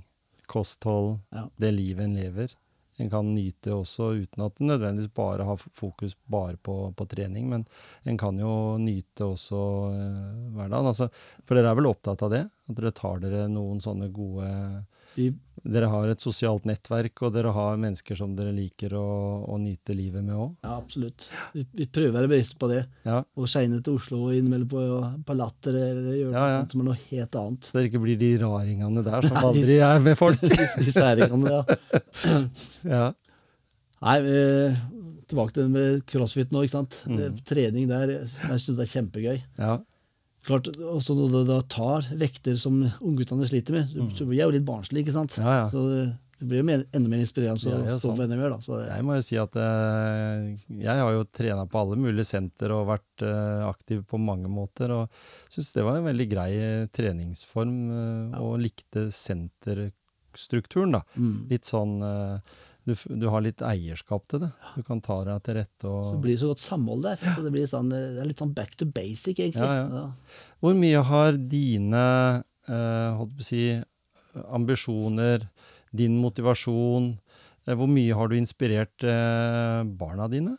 [0.51, 1.47] kosthold, Ja.
[1.59, 2.53] det livet en lever.
[2.97, 7.49] En kan nyte også uten at en nødvendigvis bare har fokus bare på, på trening,
[7.51, 7.65] men
[8.07, 10.87] en kan jo nyte også eh, hverdagen.
[10.93, 11.09] Altså,
[11.43, 12.45] for dere er vel opptatt av det?
[12.69, 14.47] At dere tar dere noen sånne gode
[15.15, 15.29] Vi,
[15.65, 19.05] Dere har et sosialt nettverk, og dere har mennesker som dere liker å,
[19.49, 20.51] å nyte livet med òg?
[20.61, 21.25] ja, absolutt.
[21.55, 22.81] Vi, vi prøver å være bevisste på det.
[23.07, 23.21] Ja.
[23.39, 24.83] Og skeine til Oslo og innimellom på,
[25.25, 26.57] på Latter eller gjøre Ja, ja.
[26.59, 27.69] noe sånt som er noe helt annet.
[27.71, 30.45] Så dere ikke blir de raringene der som Nei, aldri er med folk?
[30.51, 31.63] De, særingene, ja.
[32.95, 33.05] Ja.
[34.05, 34.37] Nei, vi,
[35.31, 36.99] tilbake til det med crossfit nå, ikke sant.
[37.09, 37.39] Mm.
[37.49, 39.37] Trening der, jeg synes det er kjempegøy.
[39.63, 39.79] ja.
[40.45, 44.53] Klart, også når du da tar vekter som ungguttene sliter med, så blir jeg jo
[44.53, 45.33] litt barnslig, ikke sant.
[45.39, 45.45] Mm.
[45.47, 45.65] Ja, ja.
[45.73, 46.03] Så det,
[46.45, 48.59] blir jo mer, enda mer inspirerende Ja, ja, å stå på mer, da.
[48.61, 50.51] Så Jeg må jo si at eh,
[50.83, 54.93] jeg har jo trena på alle mulige senter og vært eh, aktiv på mange måter.
[54.93, 55.19] Og
[55.49, 56.51] syns det var en veldig grei
[56.93, 61.01] treningsform, eh, og likte senterstrukturen, da.
[61.17, 61.35] mm.
[61.55, 64.51] Litt sånn eh, du, du har litt eierskap til det.
[64.75, 67.17] Du kan ta deg til rette Så det blir det så godt samhold der.
[67.17, 69.65] Så det, blir sånn, eh, det er litt sånn back to basic, egentlig.
[69.65, 70.43] Ja, ja.
[70.61, 72.03] Hvor mye har dine
[72.69, 73.63] eh, si,
[74.45, 75.47] ambisjoner,
[75.95, 80.53] din motivasjon eh, Hvor mye har du inspirert eh, barna dine?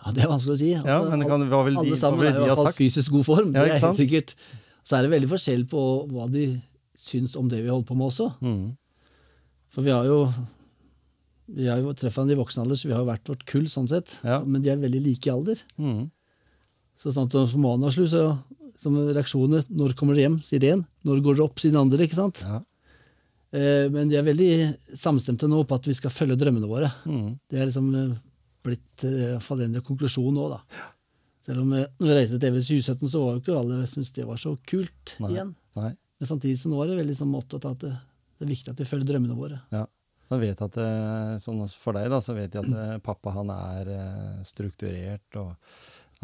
[0.00, 0.72] Ja, Det er vanskelig å si.
[0.72, 3.12] Ja, men kan, hva vil de, alle hva vil de er i hvert fall fysisk
[3.18, 3.52] god form.
[3.52, 4.36] Ja, det er helt sikkert.
[4.84, 6.48] Så er det veldig forskjell på hva de
[6.96, 8.32] syns om det vi holder på med også.
[8.44, 8.74] Mm.
[9.72, 10.18] For vi har jo
[11.54, 13.88] vi har jo treffet i voksen alder, så vi har jo vært vårt kull sånn
[13.90, 14.18] sett.
[14.26, 14.40] Ja.
[14.42, 15.60] Men de er veldig like i alder.
[15.78, 16.04] Mm.
[17.00, 18.26] Så sånn som på Manaslu, så
[18.80, 20.38] som reaksjoner Når kommer dere hjem?
[20.42, 20.84] sier det en.
[21.06, 21.60] Når går dere opp?
[21.62, 22.04] sier den andre.
[22.04, 22.42] ikke sant?
[22.42, 22.58] Ja.
[23.54, 24.50] Eh, men de er veldig
[24.98, 26.90] samstemte nå på at vi skal følge drømmene våre.
[27.06, 27.36] Mm.
[27.50, 28.16] Det er liksom eh,
[28.66, 30.60] blitt eh, den hvert fall en konklusjon nå, da.
[31.46, 33.82] Selv om eh, når vi reiste til EVS i 2017, så var jo ikke alle
[33.90, 35.30] syntes det var så kult Nei.
[35.36, 35.54] igjen.
[35.78, 35.92] Nei.
[36.18, 37.92] Men samtidig så nå er det veldig sånn opptatt av at det,
[38.40, 39.60] det er viktig at vi følger drømmene våre.
[39.74, 39.84] Ja.
[40.34, 40.78] Jeg vet at
[41.42, 45.54] sånn For deg da, så vet jeg at eh, pappa han er eh, strukturert, og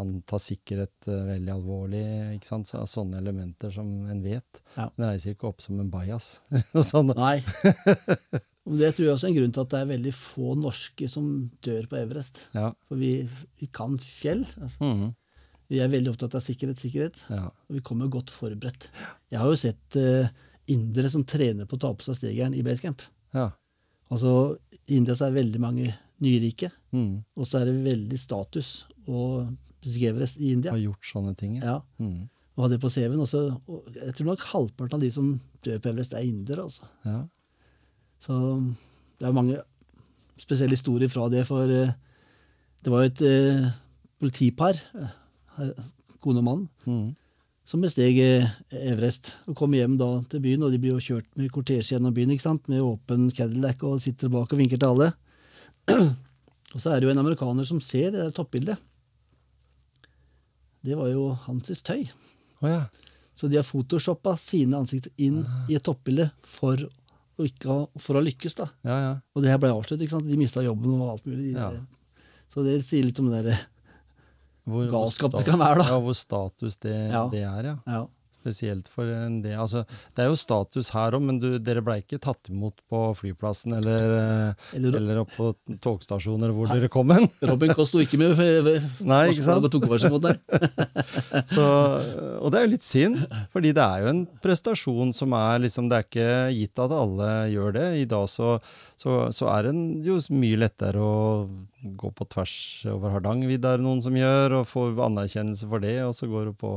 [0.00, 2.04] han tar sikkerhet veldig alvorlig.
[2.36, 2.70] ikke sant?
[2.70, 4.62] Så, sånne elementer som en vet.
[4.76, 4.86] Ja.
[4.96, 6.38] Den reiser ikke opp som en bajas.
[6.90, 7.12] Sånn.
[7.18, 7.42] Nei.
[8.70, 11.08] Og det tror jeg også er en grunn til at det er veldig få norske
[11.10, 11.26] som
[11.64, 12.44] dør på Everest.
[12.56, 12.70] Ja.
[12.88, 13.12] For vi,
[13.60, 14.46] vi kan fjell.
[14.78, 15.10] Mhm.
[15.70, 17.20] Vi er veldig opptatt av sikkerhet, sikkerhet.
[17.30, 17.44] ja.
[17.46, 18.88] Og vi kommer godt forberedt.
[19.30, 20.26] Jeg har jo sett uh,
[20.66, 23.04] indere som trener på å ta på seg stegeren i basecamp.
[23.36, 23.52] ja.
[24.10, 24.56] Altså,
[24.88, 27.12] I India så er det veldig mange nyrike, mm.
[27.36, 28.70] og så er det veldig status
[29.08, 29.46] å
[29.80, 30.72] beskrive Everest i India.
[30.74, 31.56] Har gjort sånne ting.
[31.62, 31.80] Ja.
[31.98, 32.28] Mhm.
[32.56, 33.20] og ha det på CV-en.
[33.22, 35.28] Og jeg tror nok halvparten av de som
[35.64, 36.66] dør på Everest, er indere.
[36.66, 36.84] altså.
[37.06, 37.22] ja.
[38.20, 38.34] Så
[39.20, 39.62] det er mange
[40.36, 41.94] spesielle historier fra det, for eh,
[42.84, 43.70] det var jo et eh,
[44.20, 45.70] politipar, eh,
[46.20, 47.14] kone og mann, Mhm.
[47.70, 48.48] Som besteg eh,
[48.90, 52.14] Everest og kom hjem da til byen, og de blir jo kjørt med kortesje gjennom
[52.16, 52.66] byen ikke sant?
[52.70, 55.12] med åpen Cadillac og sitter bak og vinker til alle.
[56.74, 58.80] og så er det jo en amerikaner som ser det der toppbildet.
[60.82, 62.08] Det var jo hans tøy.
[62.60, 62.82] Oh, ja.
[63.38, 68.24] Så de har photoshoppa sine ansikter inn i et toppbilde for å, ikke for å
[68.24, 68.56] lykkes.
[68.58, 68.66] da.
[68.84, 69.12] Ja, ja.
[69.36, 70.08] Og det her ble avsluttet.
[70.08, 70.28] ikke sant?
[70.28, 71.54] De mista jobben og alt mulig.
[71.54, 71.70] Ja.
[72.50, 73.62] Så det sier litt om det der
[74.70, 75.90] Hvor, galskap hvor det kan være, da.
[75.92, 77.26] Ja, hvor status det, Ja.
[77.32, 77.76] det er, ja.
[77.86, 78.06] Ja.
[78.40, 79.82] Spesielt for en del altså,
[80.16, 83.74] Det er jo status her òg, men du, dere blei ikke tatt imot på flyplassen
[83.76, 85.50] eller, eh, Eller- eller på
[85.84, 87.28] togstasjoner hvor dere kom hen.
[87.50, 88.40] Robin Koss sto ikke med
[89.04, 89.68] Nei, ikke sant?
[91.52, 91.66] Så,
[92.40, 93.20] og det er jo litt synd,
[93.52, 97.28] fordi det er jo en prestasjon som er liksom Det er ikke gitt at alle
[97.52, 97.86] gjør det.
[98.00, 98.56] I dag så,
[98.96, 99.74] så, så er det
[100.06, 101.44] jo mye lettere å
[101.82, 102.54] gå på tvers
[102.90, 105.96] over Hardangervidda, er det noen som gjør, og får anerkjennelse for det.
[106.04, 106.72] Og så går du på,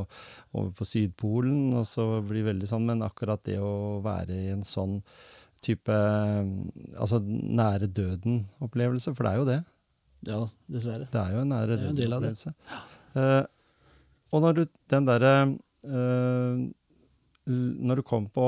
[0.53, 2.87] over på Sydpolen, og så blir det veldig sånn.
[2.87, 5.01] Men akkurat det å være i en sånn
[5.63, 9.59] type Altså nære døden-opplevelse, for det er jo det.
[10.27, 10.39] Ja,
[10.71, 11.07] dessverre.
[11.11, 12.53] Det er jo en nære døden-opplevelse.
[13.15, 13.43] Uh,
[14.33, 15.33] og når du den derre
[15.85, 16.63] uh,
[17.45, 18.47] Når du kom på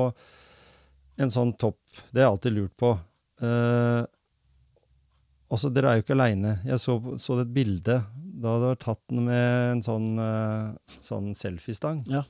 [1.22, 1.80] en sånn topp,
[2.12, 2.90] det har jeg alltid lurt på
[3.44, 4.02] eh,
[5.56, 6.58] også, Dere er jo ikke aleine.
[6.68, 8.00] Jeg så, så et bilde
[8.36, 12.02] da det var tatt med en sånn, eh, sånn selfiestang.
[12.12, 12.22] Ja.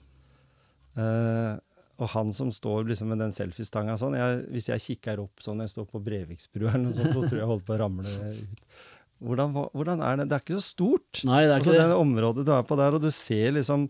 [0.96, 1.56] Eh,
[2.00, 5.62] og han som står liksom med den selfiestanga sånn jeg, Hvis jeg kikker opp sånn
[5.64, 8.78] jeg står på Breviksbrua, så, så tror jeg jeg holder på å ramle ut.
[9.26, 10.26] Hvordan, hvordan er det?
[10.30, 11.22] Det er ikke så stort.
[11.28, 12.00] Nei, det er Altså ikke det det.
[12.04, 13.86] området du er på der, og du ser liksom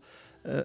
[0.46, 0.62] eh,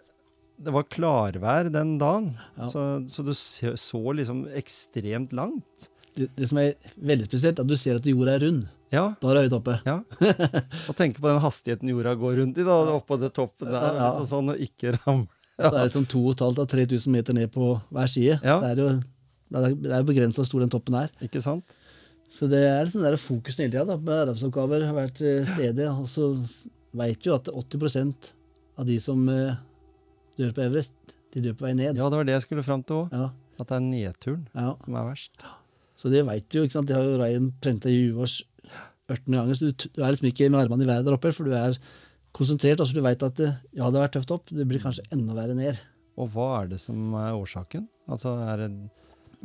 [0.61, 2.69] Det var klarvær den dagen, Ja.
[2.69, 5.89] så, så du så, så liksom ekstremt langt.
[6.17, 6.29] Det.
[6.37, 8.65] Det som er veldig spesielt, er at du ser at jorda er rund.
[8.91, 9.77] Ja, Da er det høyt oppe.
[9.87, 9.99] ja.
[10.91, 14.09] Og tenke på den hastigheten jorda går rundt i, da, oppå det toppen der, Ja.
[14.11, 15.29] altså, sånn, og ikke ramle.
[15.61, 15.69] Ja.
[15.71, 18.41] Det er sånn 2500-3000 meter ned på hver side.
[18.43, 18.59] Ja.
[18.65, 19.03] Det er jo
[19.51, 21.11] det er, begrensa hvor stor den toppen er.
[21.23, 21.77] Ikke sant?
[22.33, 25.89] Så det er liksom der fokusen hele tida arbeidsoppgaver har vært eh, stedet.
[25.91, 26.31] Og så
[26.97, 28.31] veit vi jo at 80%
[28.79, 29.59] av de som eh,
[30.39, 30.95] dør på Everest,
[31.35, 31.99] de dør på vei ned.
[31.99, 33.13] Ja, det var det jeg skulle fram til òg.
[33.15, 33.29] Ja,
[33.61, 34.73] At det er nedturen ja.
[34.85, 35.45] som er verst.
[36.01, 36.65] Så det veit du jo.
[36.65, 36.89] ikke sant?
[36.89, 38.39] Det har jo Rein prenta i huet vårt
[39.11, 39.59] 18 ganger.
[39.59, 41.77] Så du, du er liksom ikke med armene i været der oppe, for du er
[42.37, 42.81] konsentrert.
[42.81, 45.37] altså Du veit at det, ja, det har vært tøft opp, det blir kanskje enda
[45.37, 45.81] verre ned.
[46.21, 47.87] Og hva er det som er årsaken?
[48.11, 48.71] Altså, er det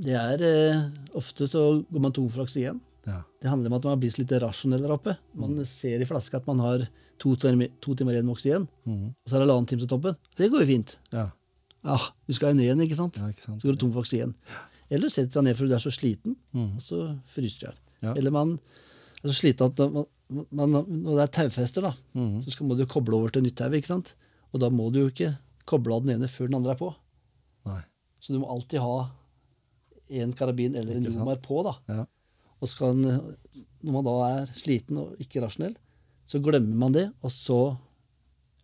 [0.06, 0.84] Det er eh,
[1.16, 2.82] Ofte så går man tom for oksygen.
[3.06, 3.22] Ja.
[3.42, 5.14] Det handler om at man har blitt litt rasjonell der oppe.
[5.38, 6.88] Man ser i flaska at man har
[7.22, 9.04] to, timer- to timer igjen med oksygen, mm.
[9.14, 10.18] og så er det halvannen time til toppen.
[10.36, 10.98] Det går jo fint.
[11.16, 11.30] ja.
[11.86, 13.20] Ja, du skal jo ned igjen, ikke sant?
[13.22, 13.62] ja, ikke sant?
[13.62, 14.32] Så går du tom for oksygen.
[14.94, 16.68] Eller setter deg ned fordi du er så sliten, mm.
[16.78, 17.00] og så
[17.34, 17.80] fryser du i hjel.
[18.06, 18.14] Ja.
[18.14, 18.54] Eller man
[19.24, 20.06] er så sliten at man,
[20.52, 22.44] man, når det er taufester, da, mm.
[22.46, 24.14] så skal, må du koble over til nytt tau, ikke sant?
[24.54, 25.34] Og da må du jo ikke
[25.70, 26.92] koble av den ene før den andre er på.
[27.70, 27.82] Nei.
[28.22, 28.98] Så du må alltid ha
[30.22, 31.74] en karabin eller en jomar på, da.
[31.90, 32.06] Ja.
[32.62, 32.94] Og skal
[33.86, 35.76] når man da er sliten og ikke rasjonell,
[36.26, 37.60] så glemmer man det, og så,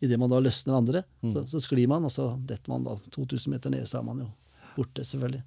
[0.02, 1.34] idet man da løsner andre, Mm.
[1.34, 4.24] så, så sklir man, og så detter man da 2000 meter ned, så er man
[4.24, 4.30] jo
[4.76, 5.42] borte, selvfølgelig.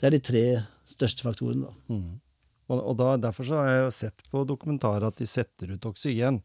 [0.00, 0.42] Det er de tre
[0.88, 1.94] største faktorene, da.
[1.94, 2.16] Mm.
[2.68, 5.88] Og, og da, derfor så har jeg jo sett på dokumentarer at de setter ut
[5.88, 6.42] oksygen.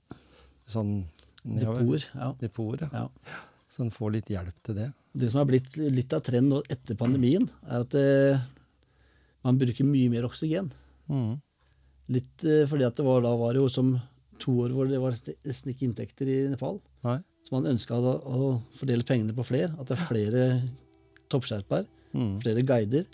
[0.69, 1.01] Sånn.
[1.43, 2.05] Depoter.
[2.15, 2.29] Ja.
[2.39, 3.07] Depoter, ja.
[3.07, 3.41] ja.
[3.73, 4.91] Så en får litt hjelp til det.
[5.17, 8.45] Det som har blitt litt av trenden nå etter pandemien, er at eh,
[9.43, 10.71] man bruker mye mer oksygen.
[11.11, 11.35] Mm.
[12.13, 13.91] Litt eh, fordi at det var, da var det jo som
[14.41, 16.79] to år hvor det var nesten ikke inntekter i Nepal.
[17.05, 17.19] Nei.
[17.43, 19.73] Så man ønska å, å fordele pengene på flere.
[19.75, 20.45] At det er flere
[21.33, 22.39] toppskjerper, Mhm.
[22.43, 23.05] flere guider.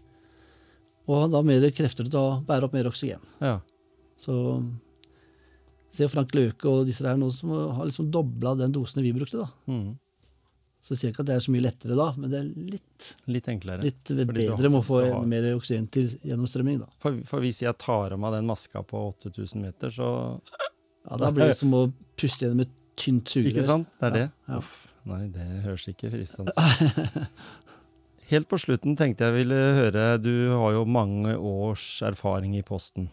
[1.10, 3.22] Og da mer krefter til å bære opp mer oksygen.
[3.42, 3.60] Ja.
[4.22, 4.36] Så
[5.92, 9.40] se Frank Løke og disse der nå som har liksom dobla den dosen vi brukte.
[9.42, 9.50] da.
[9.68, 9.98] Mm.
[10.82, 12.46] Så sier jeg ikke at det er så mye lettere da, men det er
[12.76, 13.82] litt, Litt enklere.
[13.84, 16.80] litt bedre med å få har- mer oksygen til gjennomstrømming.
[16.80, 16.86] da.
[17.00, 20.40] For, for hvis jeg tar av meg den maska på 8000 meter, så
[21.10, 23.52] Ja, Da blir det som å puste gjennom et tynt sugerør.
[23.54, 23.88] Ikke sant?
[24.00, 24.32] Det er det.
[24.48, 24.58] Ja, ja.
[24.58, 27.28] Uff, nei, det høres ikke fristende ut.
[28.30, 33.08] Helt på slutten tenkte jeg ville høre Du har jo mange års erfaring i Posten.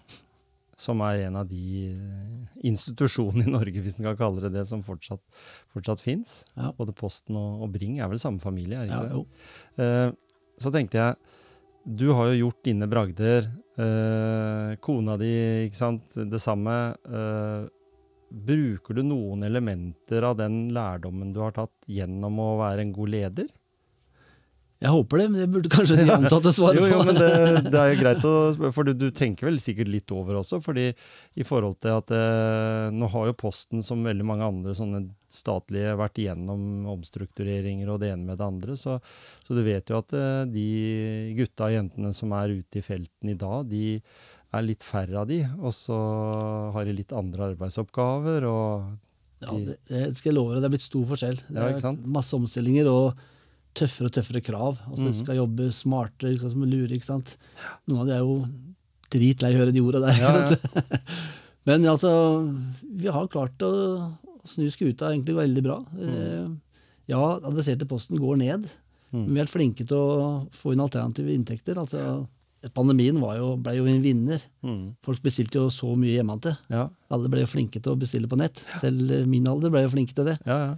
[0.76, 4.66] Som er en av de eh, institusjonene i Norge, hvis en kan kalle det det,
[4.68, 5.22] som fortsatt,
[5.72, 6.42] fortsatt fins.
[6.52, 6.68] Ja.
[6.76, 9.16] Både Posten og, og Bring er vel samme familie, er Ja, ikke det?
[9.16, 9.24] jo.
[9.80, 11.16] uh, så tenkte jeg,
[11.86, 13.46] du har jo gjort dine bragder.
[13.78, 15.28] Eh, kona di,
[15.68, 16.74] ikke sant, det samme.
[17.06, 17.66] Eh,
[18.26, 23.12] bruker du noen elementer av den lærdommen du har tatt gjennom å være en god
[23.14, 23.52] leder?
[24.76, 27.28] Jeg håper det, men det burde kanskje de ansatte svare Jo, jo, men det,
[27.72, 28.32] det er jo greit å
[28.76, 32.88] for du, du tenker vel sikkert litt over også, fordi i forhold til at eh,
[32.92, 38.10] nå har jo Posten, som veldig mange andre sånne statlige, vært igjennom omstruktureringer og det
[38.12, 38.98] ene med det andre, så,
[39.46, 40.66] så du vet jo at eh, de
[41.38, 43.86] gutta og jentene som er ute i felten i dag, de
[44.56, 45.96] er litt færre av de, og så
[46.76, 48.92] har de litt andre arbeidsoppgaver, og
[49.40, 51.40] Ja, det, det skal jeg love deg, det er blitt stor forskjell.
[51.48, 53.24] Det er masse omstillinger og
[53.76, 54.78] tøffere og tøffere krav.
[54.88, 55.12] Altså, Mhm.
[55.12, 57.36] Du skal jobbe smartere, ikke sant, som lure, ikke sant.
[57.88, 58.36] Noen av de er jo
[59.12, 60.20] dritlei å høre de orda der.
[60.20, 60.56] Ja, ja.
[61.66, 62.10] Men altså,
[62.96, 63.72] vi har klart å
[64.46, 65.80] snu skuta egentlig veldig bra.
[66.00, 66.46] Eh,
[67.08, 68.64] Ja, adresserte posten går ned.
[69.12, 71.76] Men vi er flinke til å få inn alternative inntekter.
[71.78, 72.26] altså
[72.74, 74.42] Pandemien var jo, ble jo en vinner.
[74.66, 74.96] Mm.
[75.06, 76.56] Folk bestilte jo så mye hjemmefra.
[76.68, 78.58] Ja, Alle ble jo flinke til å bestille på nett.
[78.82, 80.38] Selv min alder ble jo flinke til det.
[80.44, 80.74] ja, ja.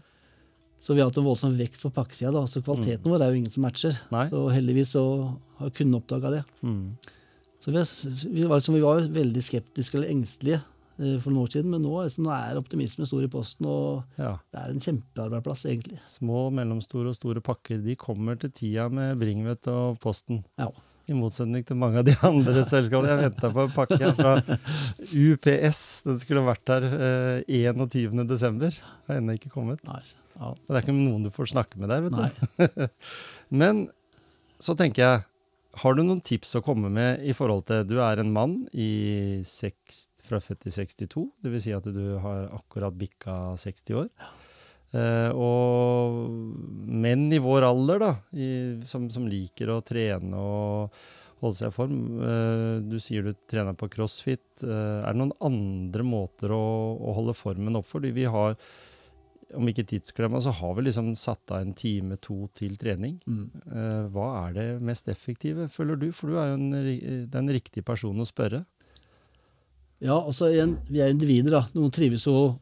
[0.81, 2.31] Så vi har hatt en voldsom vekst på pakkesida.
[2.35, 3.99] da, Så kvaliteten vår er jo ingen som matcher.
[4.09, 4.15] Mm.
[4.15, 4.27] Nei.
[4.31, 5.05] Så heldigvis så
[5.59, 6.43] har kunden oppdaga det.
[6.63, 6.97] Mm.
[7.59, 7.85] Så vi,
[8.31, 11.83] vi, var, liksom, vi var veldig skeptiske eller engstelige eh, for noen år siden, men
[11.83, 14.37] nå, altså, nå er optimismen stor i Posten, og ja.
[14.55, 15.99] det er en kjempearbeidsplass, egentlig.
[16.07, 20.45] Små, mellomstore og store pakker de kommer til tida med Bringvet og Posten.
[20.61, 20.71] Ja.
[21.09, 23.15] I motsetning til mange av de andre selskapene.
[23.15, 24.35] Jeg venta på en pakke her fra
[25.09, 25.81] UPS.
[26.05, 28.83] Den skulle vært her eh, 21.12.
[29.09, 29.81] Har ennå ikke kommet.
[29.89, 30.03] Nei,
[30.37, 30.53] ja.
[30.53, 32.87] Det er ikke noen du får snakke med der, vet du.
[33.63, 33.87] Men
[34.61, 35.25] så tenker jeg,
[35.79, 39.41] har du noen tips å komme med i forhold til Du er en mann i
[39.47, 41.65] seks, fra født i 62, dvs.
[41.65, 44.09] Si at du har akkurat bikka 60 år.
[44.97, 46.29] Eh, og
[46.89, 48.51] menn i vår alder, da, i,
[48.89, 51.01] som, som liker å trene og
[51.43, 51.99] holde seg i form.
[52.19, 54.65] uh, du sier du trener på crossfit.
[54.65, 56.63] Uh, er det noen andre måter å,
[56.99, 58.03] å holde formen opp for?
[58.03, 58.57] Vi har
[59.57, 63.15] om ikke tidsklemma, så har vi liksom satt av en time, to til trening.
[63.25, 63.47] Mm.
[64.13, 66.11] Hva er det mest effektive, føler du?
[66.13, 68.61] For du er jo en, den riktige personen å spørre.
[70.05, 71.63] ja, altså igjen, vi er individer, da.
[71.73, 72.59] Noen trives jo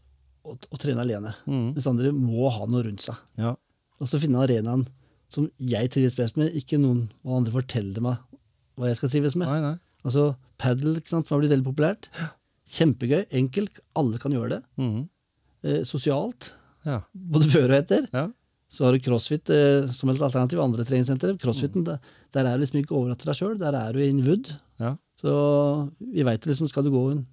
[0.47, 1.73] å, å, trene alene, Mm.
[1.75, 3.19] mens andre må ha noe rundt seg.
[3.41, 3.55] Ja.
[4.01, 4.87] Og så finne arenaen
[5.33, 8.19] som jeg trives best med, ikke noen hva andre forteller meg
[8.77, 9.49] hva jeg skal trives med.
[9.49, 9.77] Nei, nei.
[10.07, 12.11] Altså padel, ikke sant, som har blitt veldig populært.
[12.77, 14.63] Kjempegøy, enkelt, alle kan gjøre det.
[14.79, 15.09] Mm.
[15.67, 16.53] Eh, sosialt,
[16.87, 17.01] Ja.
[17.15, 18.07] både før og etter.
[18.13, 18.29] Ja.
[18.69, 21.37] Så har du crossfit eh, som et alternativ, andre treningssentre.
[21.39, 21.85] Crossfiten, Mm.
[21.85, 21.99] der,
[22.33, 24.53] der er du liksom ikke til deg sjøl, der er du in wood.
[24.79, 24.97] Ja.
[25.17, 27.27] Så vi veit liksom, skal du gå inn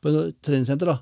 [0.00, 0.98] på et treningssenter da,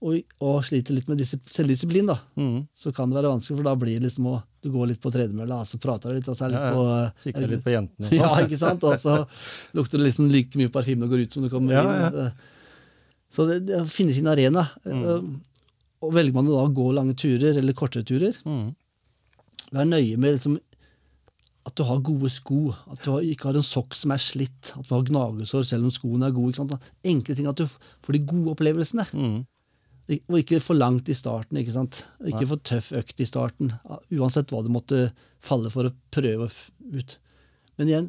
[0.00, 2.62] og, og sliter litt med disip- selvdisiplin, da, Mhm.
[2.74, 5.10] så kan det være vanskelig, for da blir det liksom å du går litt på
[5.12, 7.72] tredemølla, så prater du litt, og så er det Ja, litt på Kikker litt på
[7.74, 8.10] jentene.
[8.20, 8.82] Ja, ikke sant?
[8.84, 9.26] Og så
[9.76, 12.32] lukter det liksom like mye parfyme du går ut som du kommer Ja, inn.
[13.30, 14.66] Så det, det finnes finne sin arena.
[14.84, 15.40] Mm.
[16.02, 18.74] Og velger man da å gå lange turer, eller kortere turer, mm.
[19.72, 20.58] vær nøye med liksom
[21.68, 24.72] at du har gode sko, at du har, ikke har en sokk som er slitt,
[24.76, 26.54] at du har gnagesår selv om skoene er gode.
[26.54, 26.90] Ikke sant?
[27.04, 29.06] Enkle ting, at du får de gode opplevelsene.
[29.12, 29.40] Mhm.
[30.10, 32.04] Og ikke for langt i starten, ikke sant.
[32.26, 33.74] Ikke for tøff økt i starten,
[34.16, 35.04] uansett hva du måtte
[35.38, 37.14] falle for å prøve ut.
[37.78, 38.08] Men igjen,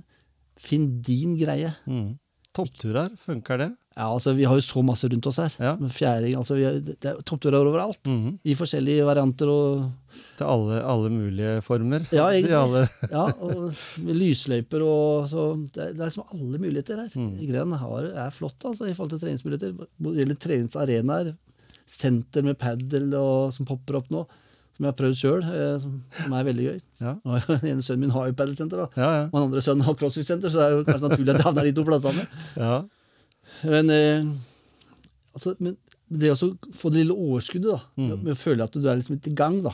[0.61, 1.75] finn din greie.
[1.85, 2.15] Mm.
[2.57, 3.69] Toppturer, funker det?
[3.95, 5.53] Ja, altså Vi har jo så masse rundt oss her.
[5.59, 5.73] Ja.
[5.91, 7.99] Fjæring, altså vi har, Det er toppturer overalt.
[8.07, 8.37] Mhm.
[8.47, 9.47] I forskjellige varianter.
[9.51, 9.91] og
[10.37, 12.07] Til alle, alle mulige former.
[12.11, 12.55] Ja, egentlig.
[12.55, 12.87] alle.
[13.11, 13.73] Ja, og
[14.07, 17.11] lysløyper og så Det er, det er liksom alle muligheter her.
[17.15, 17.35] Mm.
[17.51, 17.73] Gren
[18.15, 19.75] er flott altså, i forhold til treningsmuligheter.
[19.99, 21.33] Både Det gjelder treningsarenaer,
[21.91, 24.23] senter med padel og, som popper opp nå,
[24.71, 26.77] som jeg har prøvd sjøl, eh, som, som er veldig gøy.
[27.03, 27.13] Ja.
[27.27, 28.87] Og Den ene sønnen min har jo padelsenter, da.
[28.95, 29.25] Ja, ja.
[29.27, 31.67] Og den andre sønnen har crossfit-senter, så det er jo kanskje naturlig at jeg havner
[31.69, 32.27] de to plassene.
[32.55, 32.79] ja.
[33.67, 34.31] Men, eh,
[35.35, 35.75] altså, men
[36.11, 36.37] det å
[36.75, 38.09] få det lille overskuddet, da, Mm.
[38.23, 39.73] med, å føle at du er liksom litt i gang, da,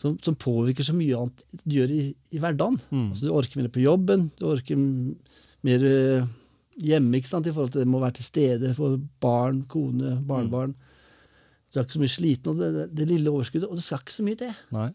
[0.00, 2.02] som, som påvirker så mye annet du gjør i,
[2.32, 2.78] i hverdagen.
[2.90, 3.06] Mm.
[3.10, 6.24] Altså, du orker mer på jobben, du orker mer eh,
[6.80, 10.16] hjemme ikke sant, i forhold til det med å være til stede for barn, kone,
[10.24, 10.72] barnebarn.
[11.70, 14.00] Du er ikke så mye sliten, og det, det, det lille overskuddet, og det skal
[14.02, 14.54] ikke så mye til.
[14.74, 14.88] Nei.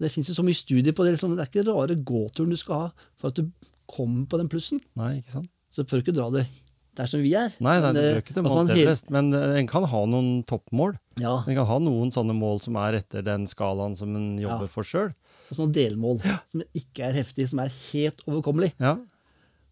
[0.00, 1.14] Det fins jo så mye studier på det.
[1.16, 3.46] Liksom, det er ikke rare gåturen du skal ha for at du
[3.90, 4.80] kommer på den plussen.
[5.00, 5.48] Nei, ikke sant?
[5.72, 6.46] Så bør ikke å dra det
[6.98, 7.52] der som vi er.
[7.62, 10.30] Nei, nei, Men, det gjør ikke det helt- Everest, men eh, en kan ha noen
[10.50, 10.96] toppmål.
[11.22, 14.66] Ja, En kan ha noen sånne mål som er etter den skalaen som en jobber
[14.66, 14.72] Ja.
[14.74, 15.12] for sjøl.
[15.52, 18.72] Og noen delmål som ikke er heftige, som er helt overkommelig.
[18.82, 18.96] Ja.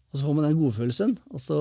[0.09, 1.57] Og så får man den godfølelsen, og så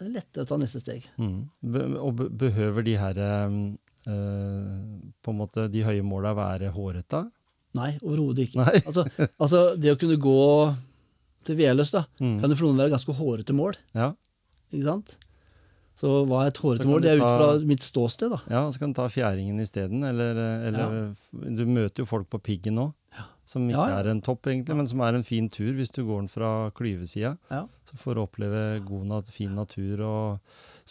[0.00, 1.04] er det lettere å ta neste steg.
[1.22, 1.36] Mm.
[1.62, 3.58] Be og be behøver de her eh,
[4.06, 7.24] på en måte de høye måla være hårete?
[7.78, 8.58] Nei, overhodet ikke.
[8.60, 8.80] Nei.
[8.88, 9.04] Altså,
[9.40, 10.38] altså, det å kunne gå
[11.46, 12.40] til Veløs, da, Mm.
[12.42, 13.78] kan jo for noen være ganske hårete mål.
[13.96, 14.12] Ja.
[14.72, 15.16] ikke sant?
[15.98, 17.02] Så hva er et hårete mål?
[17.04, 18.38] Det er ut fra mitt ståsted, da.
[18.50, 21.54] ja, så kan du ta fjæringen isteden, eller, eh, eller ja.
[21.58, 22.86] Du møter jo folk på piggen nå,
[23.44, 26.02] som ikke Ja, er en topp, egentlig, men som er en fin tur hvis du
[26.06, 27.34] går den fra klyvesida.
[27.50, 27.66] Ja.
[27.84, 30.38] Så får du oppleve god nat fin natur og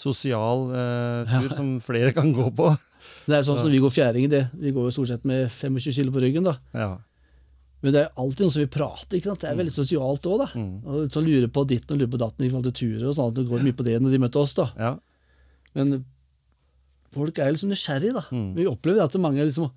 [0.01, 1.55] sosial eh, tur Ja.
[1.57, 2.71] som flere kan gå på.
[3.29, 4.43] Det er sånn som så vi går fjæring, det.
[4.57, 6.55] Vi går jo stort sett med 25 kilo på ryggen, da.
[6.73, 6.89] Ja.
[7.81, 9.15] Men det er alltid noen som vil prate.
[9.17, 9.41] ikke sant?
[9.41, 10.47] Det er veldig sosialt òg, da.
[10.57, 10.71] Mm.
[10.85, 13.31] Og så lurer på ditten og lurer på datten i forhold til turer og sånn.
[13.37, 14.67] Det går mye på det når de møter oss, da.
[14.77, 14.91] ja.
[15.77, 16.01] Men
[17.15, 18.23] folk er liksom nysgjerrige, da.
[18.33, 18.49] Mm.
[18.57, 19.69] Vi opplever at mange liksom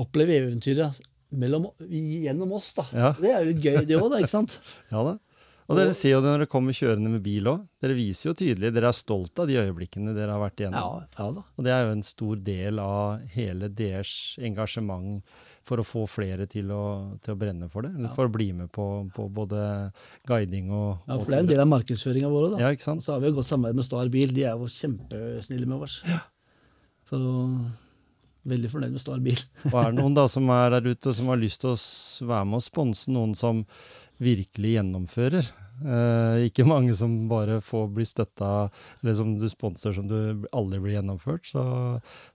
[0.00, 1.00] opplever eventyret
[1.34, 2.84] mellom, gjennom oss, da.
[2.94, 3.12] Ja.
[3.18, 4.20] Det er jo litt gøy, det òg, da.
[4.22, 4.58] ikke sant?
[4.92, 5.16] ja da.
[5.64, 7.62] Og dere ser jo det når dere kommer kjørende med bil òg.
[7.80, 11.06] Dere viser jo tydelig Dere er stolt av de øyeblikkene dere har vært igjennom.
[11.06, 11.44] Ja, ja da.
[11.56, 14.10] Og det er jo en stor del av hele deres
[14.44, 15.22] engasjement
[15.64, 16.82] for å få flere til å,
[17.24, 17.94] til å brenne for det.
[17.96, 18.14] Eller Ja.
[18.18, 18.84] for å bli med på,
[19.16, 19.62] på både
[20.28, 22.60] guiding og Ja, for det er en del av markedsføringa vår òg, da.
[22.66, 23.06] Ja, ikke Og sant?
[23.06, 24.34] så har vi jo godt samarbeid med Star Bil.
[24.36, 25.96] De er jo kjempesnille med oss.
[27.08, 27.22] Så
[28.44, 29.40] veldig fornøyd med Star Bil.
[29.72, 31.78] Og er det noen da som er der ute som har lyst til å
[32.28, 33.64] være med og sponse noen som
[34.22, 35.50] virkelig gjennomfører?
[35.82, 38.50] Eh, ikke mange som bare får bli støtta,
[39.02, 41.46] eller som du sponser som du aldri blir gjennomført.
[41.50, 41.64] Så,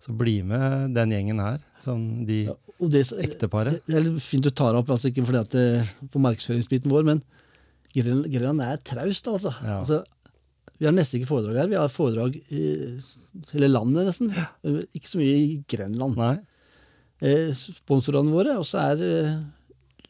[0.02, 1.60] så bli med den gjengen her.
[1.84, 3.82] Sånn de Ja, det, ekteparet.
[3.88, 5.68] Det er litt fint du tar opp, altså ikke fordi at det,
[6.12, 7.24] på markedsføringsbiten vår, men
[7.96, 9.54] Grenland Grenland er traust, altså.
[9.66, 9.80] Ja.
[9.82, 10.04] altså.
[10.80, 11.72] Vi har nesten ikke foredrag her.
[11.72, 12.66] Vi har foredrag i
[13.52, 14.30] hele landet, nesten.
[14.96, 16.16] Ikke så mye i Grenland.
[16.16, 16.38] Nei?
[17.20, 19.16] Eh, sponsorene våre, og så er det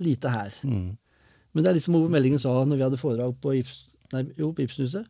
[0.05, 0.59] lite her.
[0.61, 0.91] Mm.
[1.53, 4.23] Men det er litt som Ove Meldingen sa når vi hadde foredrag på, Ips, nei,
[4.37, 5.05] jo, på Ibsenhuset,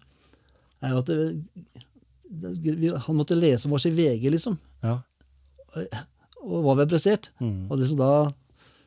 [0.81, 1.17] er jo at det,
[2.31, 4.99] det, vi, han måtte lese om oss i VG, liksom, Ja.
[5.75, 7.29] og hva vi har prestert.
[7.43, 7.67] Mm.
[7.69, 8.11] Og liksom da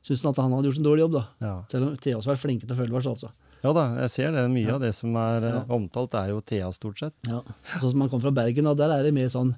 [0.03, 1.25] syntes han at han hadde gjort en dårlig jobb, da.
[1.45, 1.55] ja.
[1.71, 3.31] Selv om Thea også var flinke til å følge oss, altså.
[3.63, 4.47] Ja da, jeg ser det.
[4.51, 4.75] Mye Ja.
[4.75, 5.61] av det som er eh, Ja.
[5.77, 7.15] omtalt, er jo Thea, stort sett.
[7.29, 9.55] Sånn som han kom fra Bergen, og der er det mer sånn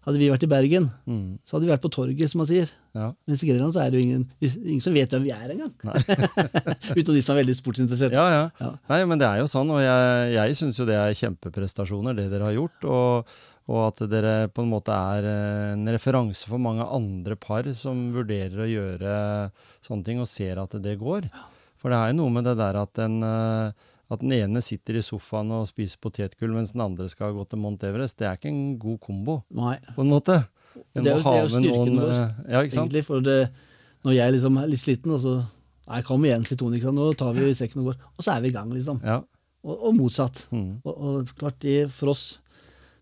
[0.00, 1.38] Hadde vi vært i Bergen, Mm.
[1.44, 2.70] så hadde vi vært på torget, som man sier.
[2.96, 3.12] Ja.
[3.28, 5.70] Mens i Grenland så er det jo ingen, ingen som vet hvem vi er engang.
[6.96, 8.16] Utenom de som er veldig sportsinteresserte.
[8.18, 8.42] Ja, ja.
[8.58, 8.72] Ja.
[8.90, 12.26] Nei, men det er jo sånn, og jeg, jeg syns jo det er kjempeprestasjoner, det
[12.32, 12.88] dere har gjort.
[12.90, 13.30] Og,
[13.70, 18.08] og at dere på en måte er eh, en referanse for mange andre par som
[18.16, 19.14] vurderer å gjøre
[19.86, 21.30] sånne ting, og ser at det går.
[21.80, 24.98] For det er jo noe med det der at den, eh, at den ene sitter
[24.98, 28.18] i sofaen og spiser potetgull, mens den andre skal gå til Mount Everest.
[28.18, 30.42] Det er ikke en god kombo, Nei, på en måte.
[30.94, 33.04] Det er jo- det er jo styrken noen, vår, eh, Ja, egentlig.
[33.04, 33.50] For det,
[34.04, 35.46] når jeg liksom er litt sliten, og så
[35.90, 36.78] Nei, kom igjen, sier Tone.
[36.78, 37.96] Nå tar vi sekken og går.
[38.16, 39.00] Og så er vi i gang, liksom.
[39.02, 39.16] Ja.
[39.64, 40.46] Og, og motsatt.
[40.52, 40.80] Mm.
[40.84, 42.38] Og, og klart, det for oss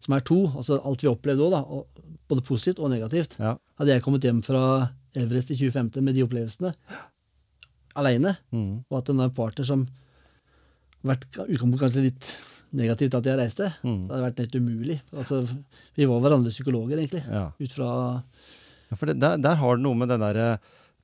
[0.01, 1.61] som er to, altså alt vi opplevde òg, da,
[2.29, 3.57] både positivt og negativt Ja.
[3.79, 6.73] Hadde jeg kommet hjem fra Everest i 2015 med de opplevelsene
[7.97, 8.85] aleine, Mm.
[8.91, 9.87] og at en partner som
[11.05, 12.37] vært utgangspunktet kanskje litt
[12.73, 14.07] negativt at jeg reiste, Mm.
[14.09, 15.01] så hadde vært helt umulig.
[15.15, 15.43] Altså,
[15.97, 17.25] vi var hverandres psykologer, egentlig.
[17.27, 17.51] ja.
[17.59, 18.23] Ut fra
[18.91, 20.59] Ja, for det, der, der har du noe med den derre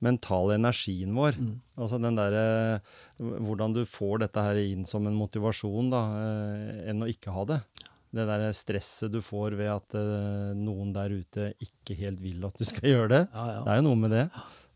[0.04, 1.36] mentale energien vår.
[1.40, 1.60] Mm.
[1.78, 2.80] Altså den derre
[3.18, 7.44] Hvordan du får dette her inn som en motivasjon, da, eh, enn å ikke ha
[7.44, 7.60] det.
[8.14, 12.56] Det derre stresset du får ved at eh, noen der ute ikke helt vil at
[12.58, 13.22] du skal gjøre det.
[13.32, 14.26] Ja, Det er jo noe med det.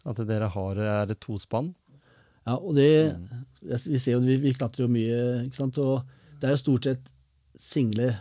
[0.08, 1.74] At dere har er et tospann.
[2.46, 3.44] Ja, og det Mm.
[3.84, 5.76] Vi ser jo, vi, vi klatrer jo mye, ikke sant.
[5.82, 6.02] Og
[6.40, 7.08] det er jo stort sett
[7.60, 8.12] single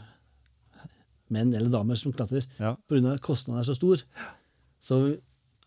[1.33, 2.45] menn eller damer som klatrer.
[2.59, 2.75] Ja.
[2.87, 3.17] Pga.
[3.21, 4.01] kostnaden er så stor.
[4.81, 4.99] Så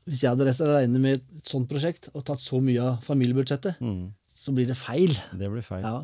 [0.09, 3.77] hvis jeg hadde reist alene med et sånt prosjekt og tatt så mye av familiebudsjettet,
[3.81, 4.13] Mm.
[4.35, 5.13] så blir det feil.
[5.37, 5.83] Det blir feil.
[5.85, 6.01] Ja.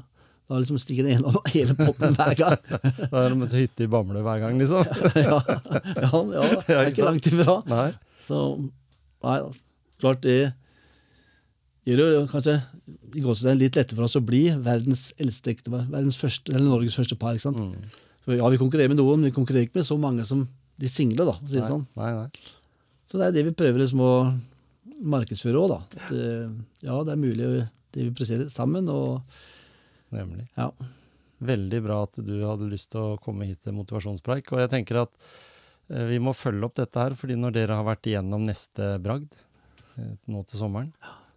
[0.47, 2.59] Da liksom stikker det gjennom hele potten hver gang.
[3.11, 4.85] Da er det med hytte i Bamble hver gang, liksom.
[5.17, 7.57] ja, ja, ja, det er ikke langt ifra.
[7.67, 7.89] Nei.
[8.29, 8.43] Så
[9.25, 9.39] nei,
[9.99, 10.53] klart det
[11.87, 12.61] gjør jo kanskje
[13.17, 15.55] i gåsetegn litt lettere for oss å bli verdens eldste.
[15.73, 17.37] Verdens første, eller Norges første par.
[17.39, 17.63] ikke sant?
[17.63, 17.97] Mm.
[18.27, 20.45] For ja, vi konkurrerer med noen, men vi konkurrerer ikke med så mange som
[20.77, 21.25] de single.
[21.29, 21.87] da, å si det Nei, sånn.
[21.97, 22.53] nei, nei.
[23.07, 24.13] Så det er det vi prøver liksom å
[25.17, 25.79] markedsføre òg, da.
[25.97, 26.55] At, eh,
[26.89, 27.51] ja, det er mulig
[27.95, 28.89] det vi presterer sammen.
[28.93, 29.23] og
[30.15, 30.49] Nemlig.
[30.57, 30.71] ja.
[31.47, 34.49] Veldig bra at du hadde lyst til å komme hit til motivasjonspreik.
[34.55, 35.13] Og jeg tenker at
[35.91, 39.37] eh, vi må følge opp dette her, fordi når dere har vært igjennom neste bragd
[40.01, 40.91] eh, nå til sommeren,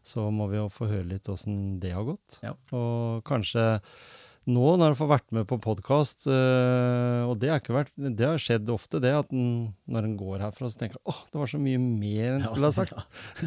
[0.09, 2.41] så må vi jo få høre litt åssen det har gått.
[2.45, 2.55] Ja.
[2.75, 3.69] Og kanskje
[4.49, 8.39] nå når du får vært med på podkast, og det, har ikke vært, det har
[8.41, 11.51] skjedd ofte, det at den, når en går herfra, så tenker en åh, det var
[11.51, 12.95] så mye mer enn ja, skulle ha sagt.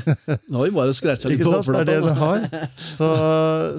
[0.52, 1.86] Nå har vi bare scratcha litt på overflata.
[1.88, 2.46] Det er det har.
[2.92, 3.08] Så,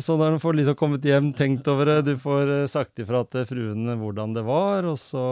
[0.01, 3.21] så når du får liksom kommet hjem, tenkt over det, du får eh, sagt ifra
[3.29, 5.23] til fruen hvordan det var, og så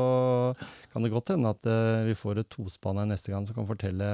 [0.94, 3.68] kan det godt hende at eh, vi får et tospann her neste gang som kan
[3.70, 4.10] fortelle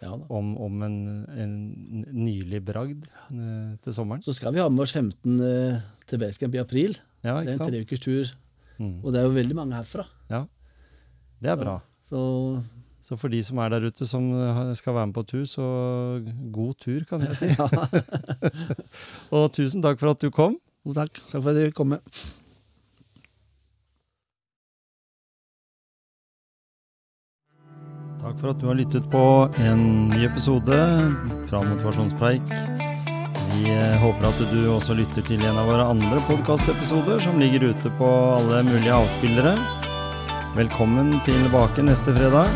[0.00, 0.94] Ja, om, om en,
[1.36, 1.54] en
[2.16, 4.22] nylig bragd eh, til sommeren.
[4.24, 6.96] Så skal vi ha med oss 15 eh, til Basecamp i april.
[7.22, 8.36] Ja, Det er en tre treukers tur,
[8.80, 9.02] Mm.
[9.04, 10.06] og det er jo veldig mange herfra.
[10.30, 10.38] Ja,
[11.42, 11.74] Det er bra.
[12.08, 12.20] Så
[13.04, 15.66] Så for de som er der ute som eh, skal være med på tur, så
[16.52, 17.48] god tur, kan jeg si.
[19.36, 20.56] og tusen takk for at du kom.
[20.86, 21.12] jo, takk.
[21.28, 22.00] Takk for at du kom med.
[28.20, 29.20] Takk for at du har lyttet på
[29.64, 30.76] en ny episode
[31.48, 32.50] fra Motivasjonspreik.
[33.54, 37.92] Vi håper at du også lytter til en av våre andre podkastepisoder som ligger ute
[37.96, 39.54] på alle mulige avspillere.
[40.52, 42.52] Velkommen tilbake neste fredag.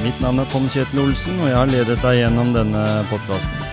[0.00, 3.67] Mitt navn er Tom Kjetil Olsen, og jeg har ledet deg gjennom denne podkasten.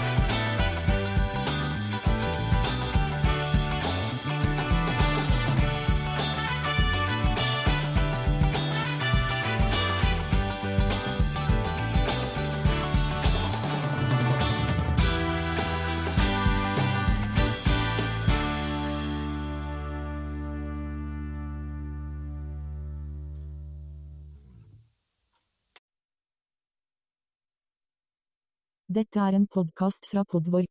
[28.96, 30.64] Dette er en podkast fra Podvork.